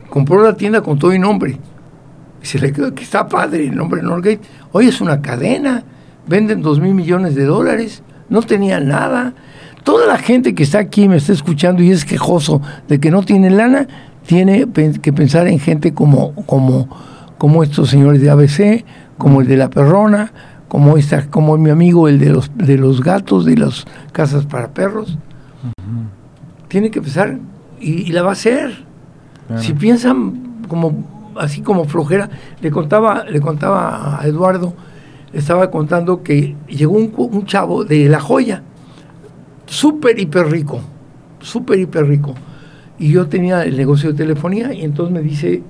[0.10, 1.58] Compró la tienda con todo y nombre.
[2.42, 4.42] Y se le quedó que está padre el nombre Norgate.
[4.72, 5.84] Hoy es una cadena,
[6.28, 9.34] venden dos mil millones de dólares, no tenía nada.
[9.84, 13.24] Toda la gente que está aquí me está escuchando y es quejoso de que no
[13.24, 13.88] tiene lana,
[14.26, 14.68] tiene
[15.02, 16.88] que pensar en gente como, como,
[17.38, 18.86] como estos señores de ABC,
[19.18, 20.32] como el de la Perrona,
[20.68, 24.70] como esta, como mi amigo el de los de los gatos de las casas para
[24.70, 25.18] perros.
[26.68, 27.40] Tiene que empezar
[27.82, 28.86] y, la va a hacer.
[29.58, 32.30] Si piensan como así como flojera,
[32.62, 34.74] le contaba le contaba a Eduardo,
[35.34, 38.64] estaba contando que llegó un, un chavo de La Joya,
[39.66, 40.82] súper hiper rico,
[41.40, 42.36] súper hiper rico.
[42.98, 45.64] Y yo tenía el negocio de telefonía y entonces me dice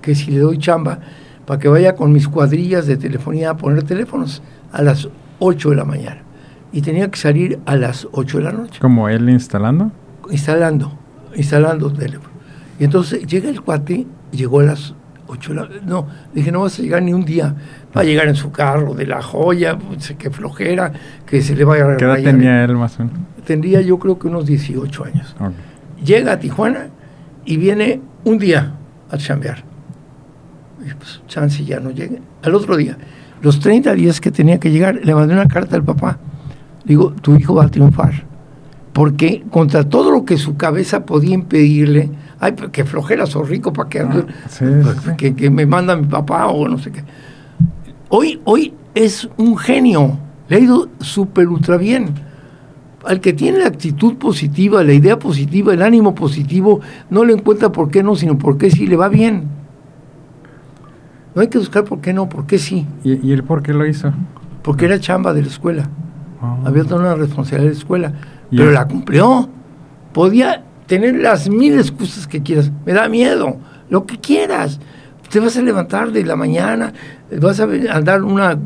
[0.00, 1.00] que si le doy chamba,
[1.48, 5.08] para que vaya con mis cuadrillas de telefonía a poner teléfonos a las
[5.38, 6.22] 8 de la mañana.
[6.72, 8.78] Y tenía que salir a las 8 de la noche.
[8.80, 9.90] ¿Como él instalando?
[10.30, 10.92] Instalando,
[11.34, 12.28] instalando teléfono.
[12.78, 14.94] Y entonces llega el cuate, llegó a las
[15.26, 17.54] 8 de la No, dije, no vas a llegar ni un día.
[17.96, 20.92] Va a llegar en su carro de la joya, pues, que flojera,
[21.26, 23.18] que se le vaya a ¿Qué edad tenía él más o menos?
[23.44, 25.36] Tendría yo creo que unos 18 años.
[26.04, 26.88] Llega a Tijuana
[27.44, 28.74] y viene un día
[29.10, 29.64] a chambear
[30.94, 32.20] pues, chance ya no llegue.
[32.42, 32.96] Al otro día,
[33.42, 36.18] los 30 días que tenía que llegar, le mandé una carta al papá.
[36.84, 38.26] Digo, tu hijo va a triunfar.
[38.92, 42.10] Porque contra todo lo que su cabeza podía impedirle,
[42.40, 44.26] ay, pues, que flojera, soy rico, para que, ah,
[45.16, 47.04] que, que, me manda mi papá o no sé qué.
[48.08, 50.18] Hoy, hoy es un genio,
[50.48, 52.14] le ha ido súper ultra bien.
[53.04, 56.80] al que tiene la actitud positiva, la idea positiva, el ánimo positivo,
[57.10, 59.44] no le encuentra por qué no, sino por qué sí le va bien.
[61.34, 62.86] No hay que buscar por qué no, por qué sí.
[63.04, 64.12] ¿Y, y él por qué lo hizo?
[64.62, 65.88] Porque era chamba de la escuela.
[66.42, 66.66] Oh.
[66.66, 68.12] Había toda una responsabilidad de la escuela.
[68.50, 69.48] Pero la cumplió.
[70.12, 72.72] Podía tener las mil excusas que quieras.
[72.84, 73.56] Me da miedo.
[73.90, 74.80] Lo que quieras.
[75.30, 76.92] Te vas a levantar de la mañana,
[77.38, 78.58] vas a andar una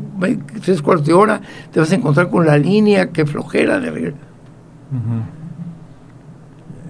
[0.63, 1.41] tres cuartos de hora,
[1.73, 4.17] te vas a encontrar con la línea, que flojera de regreso.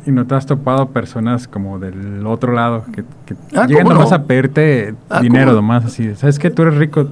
[0.05, 3.95] ¿Y no te has topado personas como del otro lado que, que Ah, llegan ¿cómo
[3.95, 4.17] nomás no?
[4.17, 5.55] a pedirte Ah, dinero ¿cómo?
[5.61, 6.13] nomás así?
[6.15, 7.07] ¿Sabes que Tú eres rico,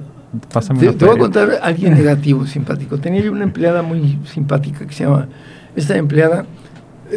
[0.52, 1.22] pásame Te, te voy a feria".
[1.24, 2.98] contar a alguien negativo, simpático.
[2.98, 5.26] Tenía yo una empleada muy simpática que se llama,
[5.74, 6.44] esta empleada,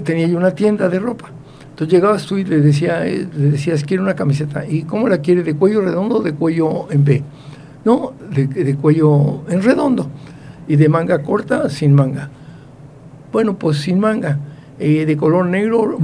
[0.04, 1.30] tenía yo una tienda de ropa.
[1.70, 4.66] Entonces llegabas tú y le, decía, eh, le decías, quiero una camiseta.
[4.66, 5.44] ¿Y cómo la quiere?
[5.44, 7.24] ¿De cuello redondo o de cuello en B?
[7.84, 10.10] No, de, de cuello en redondo.
[10.68, 12.30] Y de manga corta, sin manga.
[13.32, 14.40] Bueno, pues sin manga.
[14.80, 15.98] Eh, de color negro,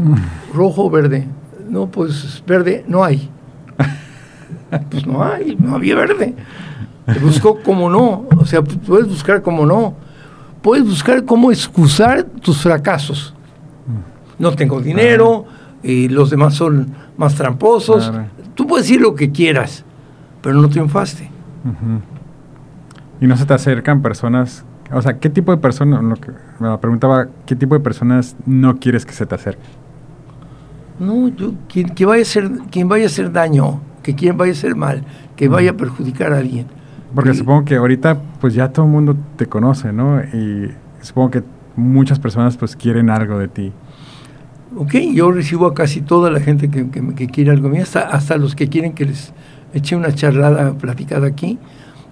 [0.53, 1.25] rojo o verde.
[1.69, 3.29] No, pues verde no hay.
[4.89, 6.33] Pues no hay, no había verde.
[7.21, 9.95] Buscó como no, o sea, pu- puedes buscar como no.
[10.61, 13.33] Puedes buscar cómo excusar tus fracasos.
[14.39, 15.45] No tengo dinero,
[15.83, 18.09] eh, los demás son más tramposos.
[18.09, 18.27] Claro.
[18.55, 19.83] Tú puedes decir lo que quieras,
[20.41, 21.29] pero no triunfaste.
[23.19, 27.55] Y no se te acercan personas, o sea, ¿qué tipo de personas, me preguntaba, qué
[27.55, 29.69] tipo de personas no quieres que se te acerquen?
[30.99, 34.51] No, yo, quien, que vaya a hacer, quien vaya a hacer daño, que quien vaya
[34.51, 35.03] a hacer mal,
[35.35, 36.67] que vaya a perjudicar a alguien.
[37.13, 40.19] Porque Y- supongo que ahorita pues ya todo el mundo te conoce, ¿no?
[40.21, 40.71] Y
[41.01, 41.43] supongo que
[41.75, 43.71] muchas personas pues quieren algo de ti.
[44.77, 48.37] Ok, yo recibo a casi toda la gente que, que quiere algo mío, hasta, hasta
[48.37, 49.33] los que quieren que les
[49.73, 51.57] eche una charlada platicada aquí,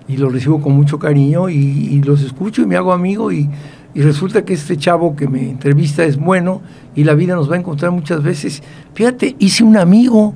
[0.08, 3.50] y los recibo con mucho cariño y, y los escucho y me hago amigo y,
[3.94, 6.62] y resulta que este chavo que me entrevista es bueno
[6.96, 8.64] y la vida nos va a encontrar muchas veces.
[8.94, 10.34] Fíjate, hice un amigo,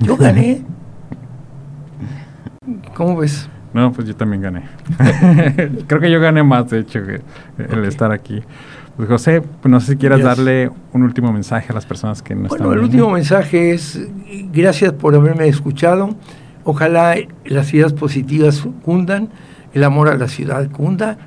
[0.00, 0.62] yo gané.
[2.94, 3.48] ¿Cómo ves?
[3.76, 4.62] No, pues yo también gané.
[5.86, 7.20] Creo que yo gané más, de hecho, que
[7.58, 8.42] el estar aquí.
[8.96, 10.24] Pues José, pues no sé si quieras Yes.
[10.26, 12.86] darle un último mensaje a las personas que no Bueno, están el viendo.
[12.96, 14.00] último mensaje es
[14.52, 16.16] gracias por haberme escuchado.
[16.64, 17.14] Ojalá
[17.44, 19.28] las ideas positivas cundan,
[19.74, 21.18] el amor a la ciudad cunda.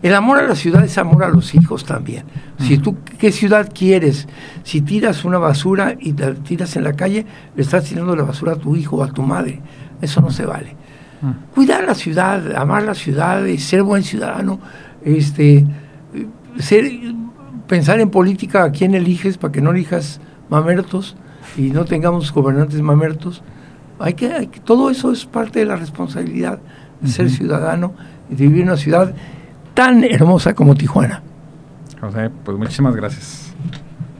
[0.00, 2.24] El amor a la ciudad es amor a los hijos también.
[2.58, 4.28] Si tú, ¿qué ciudad quieres?
[4.62, 8.52] Si tiras una basura y la tiras en la calle, le estás tirando la basura
[8.52, 9.60] a tu hijo o a tu madre.
[10.00, 10.76] Eso no se vale.
[11.54, 14.60] Cuidar la ciudad, amar la ciudad, eh, ser buen ciudadano,
[15.04, 15.66] este,
[16.58, 16.84] ser,
[17.66, 21.16] pensar en política a quién eliges para que no elijas mamertos
[21.56, 23.42] y no tengamos gobernantes mamertos.
[23.98, 26.60] Hay que, hay que- todo eso es parte de la responsabilidad
[27.00, 27.94] de ser ciudadano
[28.30, 29.12] y de vivir en una ciudad
[29.74, 31.22] tan hermosa como Tijuana.
[32.00, 33.47] José, pues muchísimas gracias.